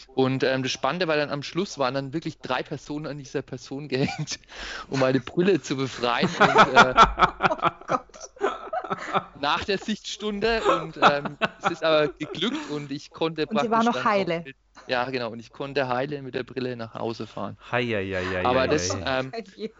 [0.09, 3.41] Und ähm, das Spannende war dann am Schluss waren dann wirklich drei Personen an dieser
[3.41, 4.41] Person gehängt,
[4.91, 6.29] um meine Brille zu befreien.
[6.29, 6.95] Und, äh,
[8.84, 8.84] oh
[9.41, 13.85] nach der Sichtstunde und ähm, es ist aber geglückt und ich konnte und sie war
[13.85, 14.43] noch heile.
[14.45, 14.57] Mit,
[14.87, 17.57] ja, genau, und ich konnte heile mit der Brille nach Hause fahren.
[17.71, 19.33] Hei, hei, hei, aber das, ähm,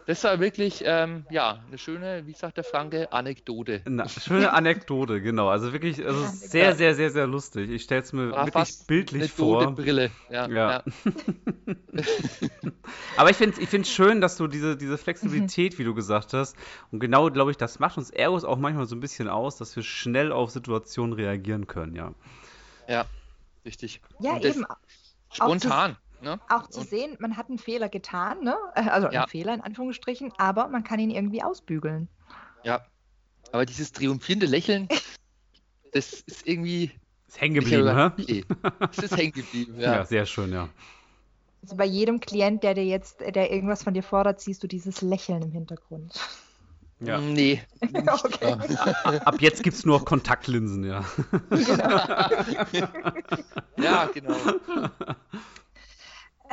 [0.07, 3.81] das war wirklich, ähm, ja, eine schöne, wie sagt der Franke, Anekdote.
[3.85, 5.49] Na, schöne Anekdote, genau.
[5.49, 7.69] Also wirklich, also sehr, sehr, sehr, sehr lustig.
[7.69, 9.75] Ich stelle es mir war wirklich bildlich eine vor.
[9.75, 10.47] Brille, ja.
[10.47, 10.71] ja.
[10.71, 10.83] ja.
[13.17, 15.77] aber ich finde es schön, dass du diese, diese Flexibilität, mhm.
[15.77, 16.55] wie du gesagt hast,
[16.91, 19.75] und genau, glaube ich, das macht uns Ergos auch manchmal so ein bisschen aus, dass
[19.75, 22.13] wir schnell auf Situationen reagieren können, ja.
[22.87, 23.05] Ja,
[23.65, 24.01] richtig.
[24.19, 24.65] Ja, eben.
[25.31, 25.91] Spontan.
[25.91, 26.39] Auch zu, ne?
[26.49, 28.55] auch zu sehen, man hat einen Fehler getan, ne?
[28.75, 29.21] Äh, also ja.
[29.21, 32.07] einen Fehler in Anführungsstrichen, aber man kann ihn irgendwie ausbügeln.
[32.63, 32.85] Ja.
[33.51, 34.87] Aber dieses triumphierende Lächeln,
[35.91, 36.91] das ist irgendwie.
[37.27, 38.43] Ist hängen geblieben, hä?
[38.91, 39.93] Es ist hängen geblieben, ja.
[39.95, 40.69] Ja, sehr schön, ja.
[41.63, 45.01] Also bei jedem Klient, der dir jetzt, der irgendwas von dir fordert, siehst du dieses
[45.01, 46.13] Lächeln im Hintergrund.
[46.99, 47.19] Ja.
[47.19, 47.61] Nee.
[47.81, 48.55] okay.
[49.25, 51.03] Ab jetzt gibt es nur noch Kontaktlinsen, ja.
[51.49, 51.97] Genau.
[53.77, 54.35] ja, genau.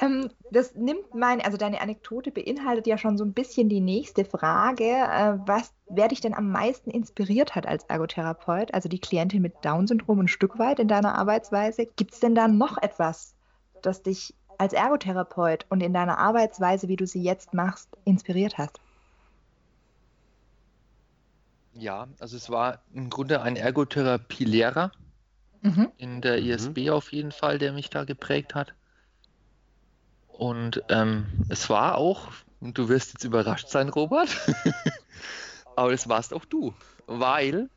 [0.00, 4.24] Ähm, das nimmt mein, also deine Anekdote beinhaltet ja schon so ein bisschen die nächste
[4.24, 9.42] Frage, äh, was, wer dich denn am meisten inspiriert hat als Ergotherapeut, also die Klientin
[9.42, 11.86] mit Down-Syndrom ein Stück weit in deiner Arbeitsweise.
[11.96, 13.34] Gibt es denn da noch etwas,
[13.82, 18.80] das dich als Ergotherapeut und in deiner Arbeitsweise, wie du sie jetzt machst, inspiriert hast?
[21.74, 24.92] Ja, also es war im Grunde ein Ergotherapielehrer
[25.62, 25.92] Mhm.
[25.96, 26.48] in der Mhm.
[26.48, 28.74] ISB auf jeden Fall, der mich da geprägt hat.
[30.26, 32.28] Und ähm, es war auch,
[32.60, 34.28] und du wirst jetzt überrascht sein, Robert,
[35.76, 36.74] aber das warst auch du,
[37.06, 37.68] weil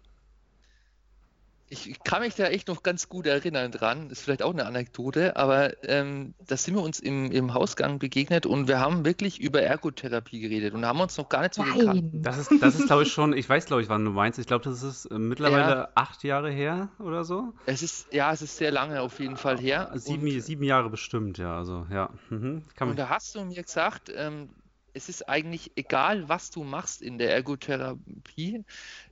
[1.68, 5.36] ich, kann mich da echt noch ganz gut erinnern dran, ist vielleicht auch eine Anekdote,
[5.36, 9.62] aber ähm, da sind wir uns im, im Hausgang begegnet und wir haben wirklich über
[9.62, 12.04] Ergotherapie geredet und haben uns noch gar nicht so gekannt.
[12.14, 14.38] Das ist, das ist glaube ich, schon, ich weiß, glaube ich, wann du meinst.
[14.38, 17.54] Ich glaube, das ist äh, mittlerweile acht Jahre her oder so.
[17.66, 19.92] Es ist, ja, es ist sehr lange auf jeden Fall her.
[19.96, 21.58] Sieben, Und- sieben Jahre bestimmt, ja.
[21.58, 22.12] Also, ja.
[22.30, 22.64] Mhm.
[22.76, 24.50] Kann Und da hast du mir gesagt, ähm,
[24.96, 28.64] es ist eigentlich egal, was du machst in der Ergotherapie.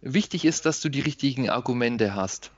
[0.01, 2.51] Wichtig ist, dass du die richtigen Argumente hast.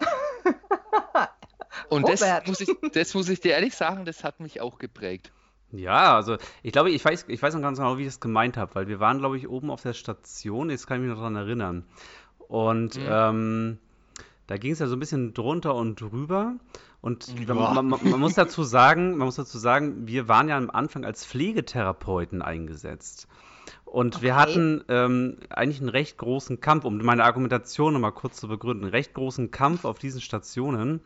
[1.88, 5.32] Und das muss, ich, das muss ich dir ehrlich sagen, das hat mich auch geprägt.
[5.70, 8.56] ja, also ich glaube, ich weiß, ich weiß noch ganz genau, wie ich das gemeint
[8.56, 11.18] habe, weil wir waren, glaube ich, oben auf der Station, jetzt kann ich mich noch
[11.18, 11.86] daran erinnern.
[12.48, 13.04] Und Mhm.
[13.06, 13.78] ähm,
[14.46, 16.56] da ging es ja so ein bisschen drunter und drüber.
[17.02, 20.70] Und man, man, man muss dazu sagen, man muss dazu sagen, wir waren ja am
[20.70, 23.26] Anfang als Pflegetherapeuten eingesetzt.
[23.84, 24.40] Und wir Okay.
[24.40, 28.92] hatten ähm, eigentlich einen recht großen Kampf, um meine Argumentation nochmal kurz zu begründen, einen
[28.94, 31.00] recht großen Kampf auf diesen Stationen,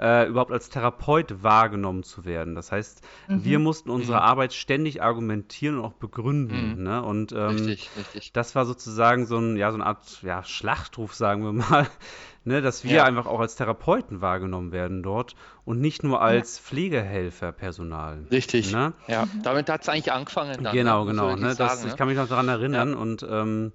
[0.00, 2.54] äh, überhaupt als Therapeut wahrgenommen zu werden.
[2.54, 3.44] Das heißt, Mhm.
[3.44, 4.24] wir mussten unsere Mhm.
[4.24, 6.76] Arbeit ständig argumentieren und auch begründen.
[6.78, 6.82] Mhm.
[6.84, 7.02] Ne?
[7.02, 8.32] Und ähm, Richtig, richtig.
[8.32, 11.86] das war sozusagen so, ein, ja, so eine Art ja, Schlachtruf, sagen wir mal,
[12.44, 12.62] ne?
[12.62, 13.04] dass wir Ja.
[13.04, 15.34] einfach auch als Therapeuten wahrgenommen werden dort
[15.64, 18.26] und nicht nur als Pflegehelferpersonal.
[18.30, 18.72] Richtig.
[18.72, 18.92] Ne?
[19.06, 20.72] Ja, damit hat es eigentlich angefangen dann.
[20.74, 21.10] Genau, ne?
[21.10, 21.36] Genau.
[21.36, 21.54] Ne?
[21.54, 21.96] Das, sagen, ich ne?
[21.96, 23.72] kann mich noch daran erinnern und ähm,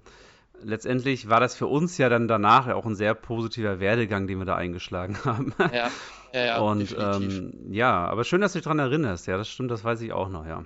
[0.62, 4.44] letztendlich war das für uns ja dann danach auch ein sehr positiver Werdegang, den wir
[4.44, 5.54] da eingeschlagen haben.
[5.58, 5.90] Ja,
[6.32, 9.26] ja, ja, und ähm, ja, aber schön, dass du dich daran erinnerst.
[9.26, 10.64] Ja, das stimmt, das weiß ich auch noch, ja.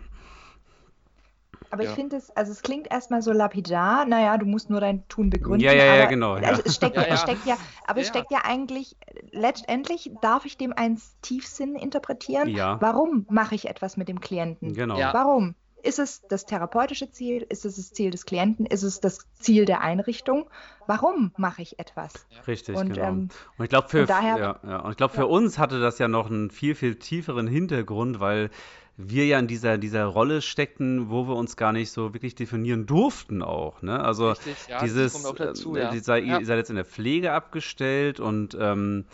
[1.71, 1.95] Aber ich Ja.
[1.95, 5.61] finde es, also es klingt erstmal so lapidar, naja, du musst nur dein Tun begründen.
[5.61, 6.49] Ja, ja, ja, aber, genau, ja.
[6.49, 8.97] Also es steckt ja, Ja, es steckt ja, aber es steckt ja eigentlich,
[9.33, 12.49] letztendlich darf ich dem einen Tiefsinn interpretieren.
[12.49, 12.79] Ja.
[12.81, 14.73] Warum mache ich etwas mit dem Klienten?
[14.73, 14.99] Genau.
[14.99, 15.13] Ja.
[15.13, 15.55] Warum?
[15.89, 17.47] Ist es das therapeutische Ziel?
[17.49, 18.67] Ist es das Ziel des Klienten?
[18.67, 20.51] Ist es das Ziel der Einrichtung?
[20.87, 22.13] Warum mache ich etwas?
[22.47, 23.07] Richtig, Und, genau.
[23.09, 24.79] ähm, und ich glaube, für, und daher- ja, ja.
[24.81, 25.27] Und ich glaube, für Ja.
[25.29, 28.51] uns hatte das ja noch einen viel, viel tieferen Hintergrund, weil
[28.99, 32.85] wir ja in dieser, dieser Rolle steckten, wo wir uns gar nicht so wirklich definieren
[32.85, 33.81] durften auch.
[33.81, 33.99] Ne?
[33.99, 35.93] Also Richtig, ja, das dieses, kommt auch dazu, äh, ja.
[35.95, 36.39] ihr seid, Ja.
[36.39, 39.07] ihr seid jetzt in der Pflege abgestellt und ähm,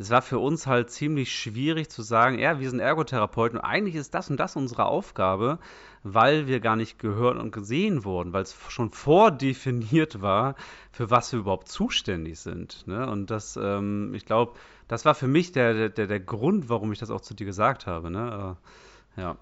[0.00, 3.94] es war für uns halt ziemlich schwierig zu sagen, ja, wir sind Ergotherapeuten und eigentlich
[3.96, 5.58] ist das und das unsere Aufgabe,
[6.02, 10.54] weil wir gar nicht gehört und gesehen wurden, weil es schon vordefiniert war,
[10.90, 12.86] für was wir überhaupt zuständig sind.
[12.86, 13.06] Ne?
[13.10, 14.54] Und das, ähm, ich glaube,
[14.88, 17.86] das war für mich der, der, der Grund, warum ich das auch zu dir gesagt
[17.86, 18.10] habe.
[18.10, 18.56] Ne?
[19.16, 19.36] Äh, ja.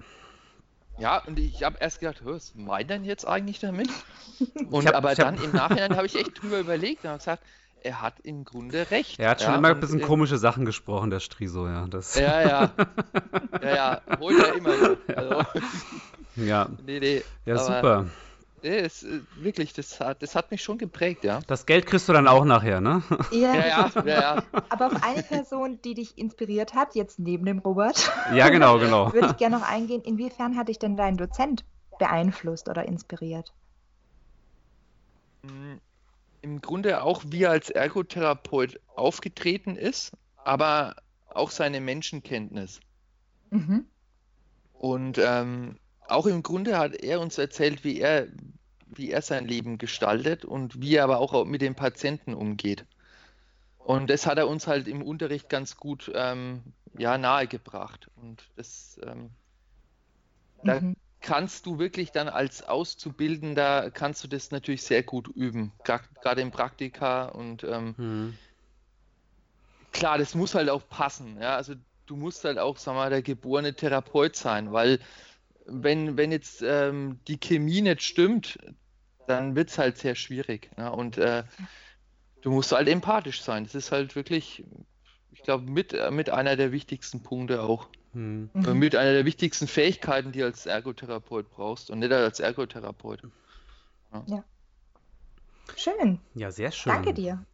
[0.99, 3.89] Ja, und ich habe erst gedacht, "Hä, was meint denn jetzt eigentlich damit?
[4.71, 7.19] Und hab- aber ich hab- dann im Nachhinein habe ich echt drüber überlegt und habe
[7.19, 7.45] gesagt,
[7.83, 9.19] er hat im Grunde recht.
[9.19, 11.87] Er hat schon ja, immer ein bisschen äh, komische Sachen gesprochen, der Striso, ja.
[11.87, 12.71] Das, Ja, ja.
[13.63, 14.97] Ja, ja, holt er immer so.
[15.15, 15.43] Also,
[16.37, 16.69] ja.
[16.87, 17.23] nee, nee.
[17.45, 18.07] ja, aber, super.
[18.63, 21.41] Nee, es, äh, wirklich, das hat, das hat mich schon geprägt, ja.
[21.47, 23.03] Das Geld kriegst du dann auch nachher, ne?
[23.31, 24.43] Ja, Ja, ja, ja, ja.
[24.69, 29.13] aber auf eine Person, die dich inspiriert hat, jetzt neben dem Robert, Ja, genau, genau.
[29.13, 30.03] würde ich gerne noch eingehen.
[30.03, 31.65] Inwiefern hat dich denn dein Dozent
[31.99, 33.53] beeinflusst oder inspiriert?
[36.41, 42.81] Im Grunde auch wie er als Ergotherapeut aufgetreten ist, aber auch seine Menschenkenntnis.
[43.51, 43.87] Mhm.
[44.73, 48.29] Und ähm, auch im Grunde hat er uns erzählt, wie er,
[48.87, 52.87] wie er sein Leben gestaltet und wie er aber auch mit den Patienten umgeht.
[53.79, 56.63] Und das hat er uns halt im Unterricht ganz gut ähm,
[56.97, 58.11] ja, nahegebracht.
[58.17, 59.31] Und das ähm,
[60.63, 60.97] da Mhm.
[61.29, 66.51] Kannst du wirklich dann als Auszubildender, kannst du das natürlich sehr gut üben, gerade im
[66.51, 67.27] Praktika.
[67.27, 68.35] Und ähm, Hm.
[69.93, 71.39] klar, das muss halt auch passen.
[71.39, 71.57] Ja?
[71.57, 71.75] Also
[72.07, 75.01] du musst halt auch, sag mal, der geborene Therapeut sein, weil
[75.67, 78.59] wenn, wenn jetzt ähm, die Chemie nicht stimmt,
[79.27, 80.71] dann wird es halt sehr schwierig.
[80.79, 80.91] Ne?
[80.91, 81.45] Und äh,
[82.41, 83.65] du musst halt empathisch sein.
[83.65, 84.65] Das ist halt wirklich,
[85.33, 87.91] ich glaube, mit, äh, mit einer der wichtigsten Punkte auch.
[88.15, 88.51] Hm.
[88.53, 88.79] Mhm.
[88.79, 93.23] Mit einer der wichtigsten Fähigkeiten, die du als Ergotherapeut brauchst und nicht als Ergotherapeut.
[95.77, 96.19] Schön.
[96.35, 96.93] Ja, sehr schön.
[96.93, 97.45] Danke dir.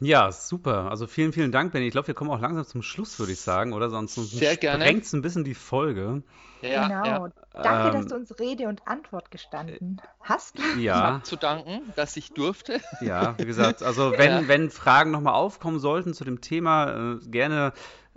[0.00, 0.90] Ja, super.
[0.90, 1.86] Also vielen, vielen Dank, Benny.
[1.86, 3.90] Ich glaube, wir kommen auch langsam zum Schluss, würde ich sagen, oder?
[3.90, 4.16] Sonst
[4.60, 4.84] gerne.
[4.84, 6.22] sprengt es ein bisschen die Folge.
[6.62, 7.04] Ja, genau.
[7.26, 7.32] ja.
[7.52, 10.56] Danke, Ähm, dass du uns Rede und Antwort gestanden hast.
[10.78, 12.80] Ja, zu danken, dass ich durfte.
[13.00, 14.48] ja, wie gesagt, also wenn, Ja.
[14.48, 17.72] wenn Fragen nochmal aufkommen sollten zu dem Thema, äh, gerne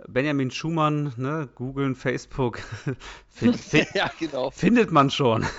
[0.08, 2.58] Benjamin Schumann, ne, googeln, Facebook,
[3.28, 4.50] fin, fin, ja, genau.
[4.50, 5.44] findet man schon.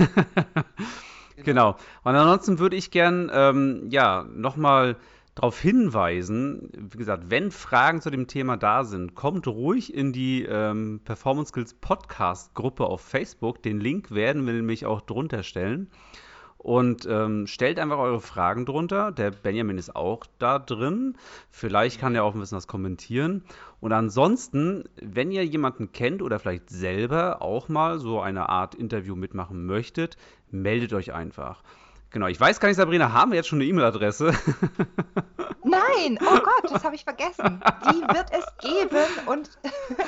[1.43, 1.75] Genau.
[2.05, 4.95] Und ansonsten würde ich gern ähm, ja nochmal
[5.35, 10.43] darauf hinweisen, wie gesagt, wenn Fragen zu dem Thema da sind, kommt ruhig in die
[10.43, 13.61] ähm, Performance Skills Podcast Gruppe auf Facebook.
[13.61, 15.91] Den Link werden wir nämlich auch drunter stellen.
[16.65, 19.11] Und ähm, stellt einfach eure Fragen drunter.
[19.11, 21.15] Der Benjamin ist auch da drin.
[21.51, 23.43] Vielleicht kann er auch ein bisschen was kommentieren.
[23.81, 29.15] Und ansonsten, wenn ihr jemanden kennt oder vielleicht selber auch mal so eine Art Interview
[29.15, 30.17] mitmachen möchtet,
[30.49, 31.61] meldet euch einfach.
[32.09, 34.33] Genau, ich weiß gar nicht, Sabrina, haben wir jetzt schon eine E-Mail-Adresse?
[35.63, 37.61] Nein, oh Gott, das habe ich vergessen.
[37.91, 39.51] Die wird es geben und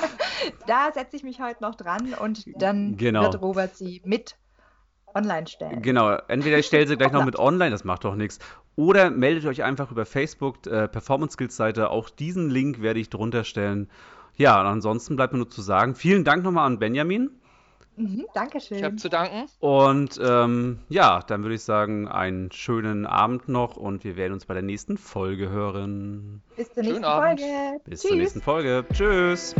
[0.66, 3.22] da setze ich mich heute noch dran und dann genau.
[3.22, 4.34] wird Robert sie mit
[5.14, 5.82] online stellen.
[5.82, 8.38] Genau, entweder ich stelle sie gleich noch mit online, das macht doch nichts.
[8.76, 11.90] Oder meldet euch einfach über Facebook, äh, Performance Skills Seite.
[11.90, 13.90] Auch diesen Link werde ich drunter stellen.
[14.36, 17.30] Ja, und ansonsten bleibt mir nur zu sagen, vielen Dank nochmal an Benjamin.
[17.96, 18.78] Mhm, Dankeschön.
[18.78, 19.46] Ich habe zu danken.
[19.58, 24.46] Und ähm, ja, dann würde ich sagen, einen schönen Abend noch und wir werden uns
[24.46, 26.40] bei der nächsten Folge hören.
[26.56, 27.80] Bis zur nächsten Folge.
[27.84, 28.08] Bis Tschüss.
[28.08, 28.84] zur nächsten Folge.
[28.92, 29.56] Tschüss.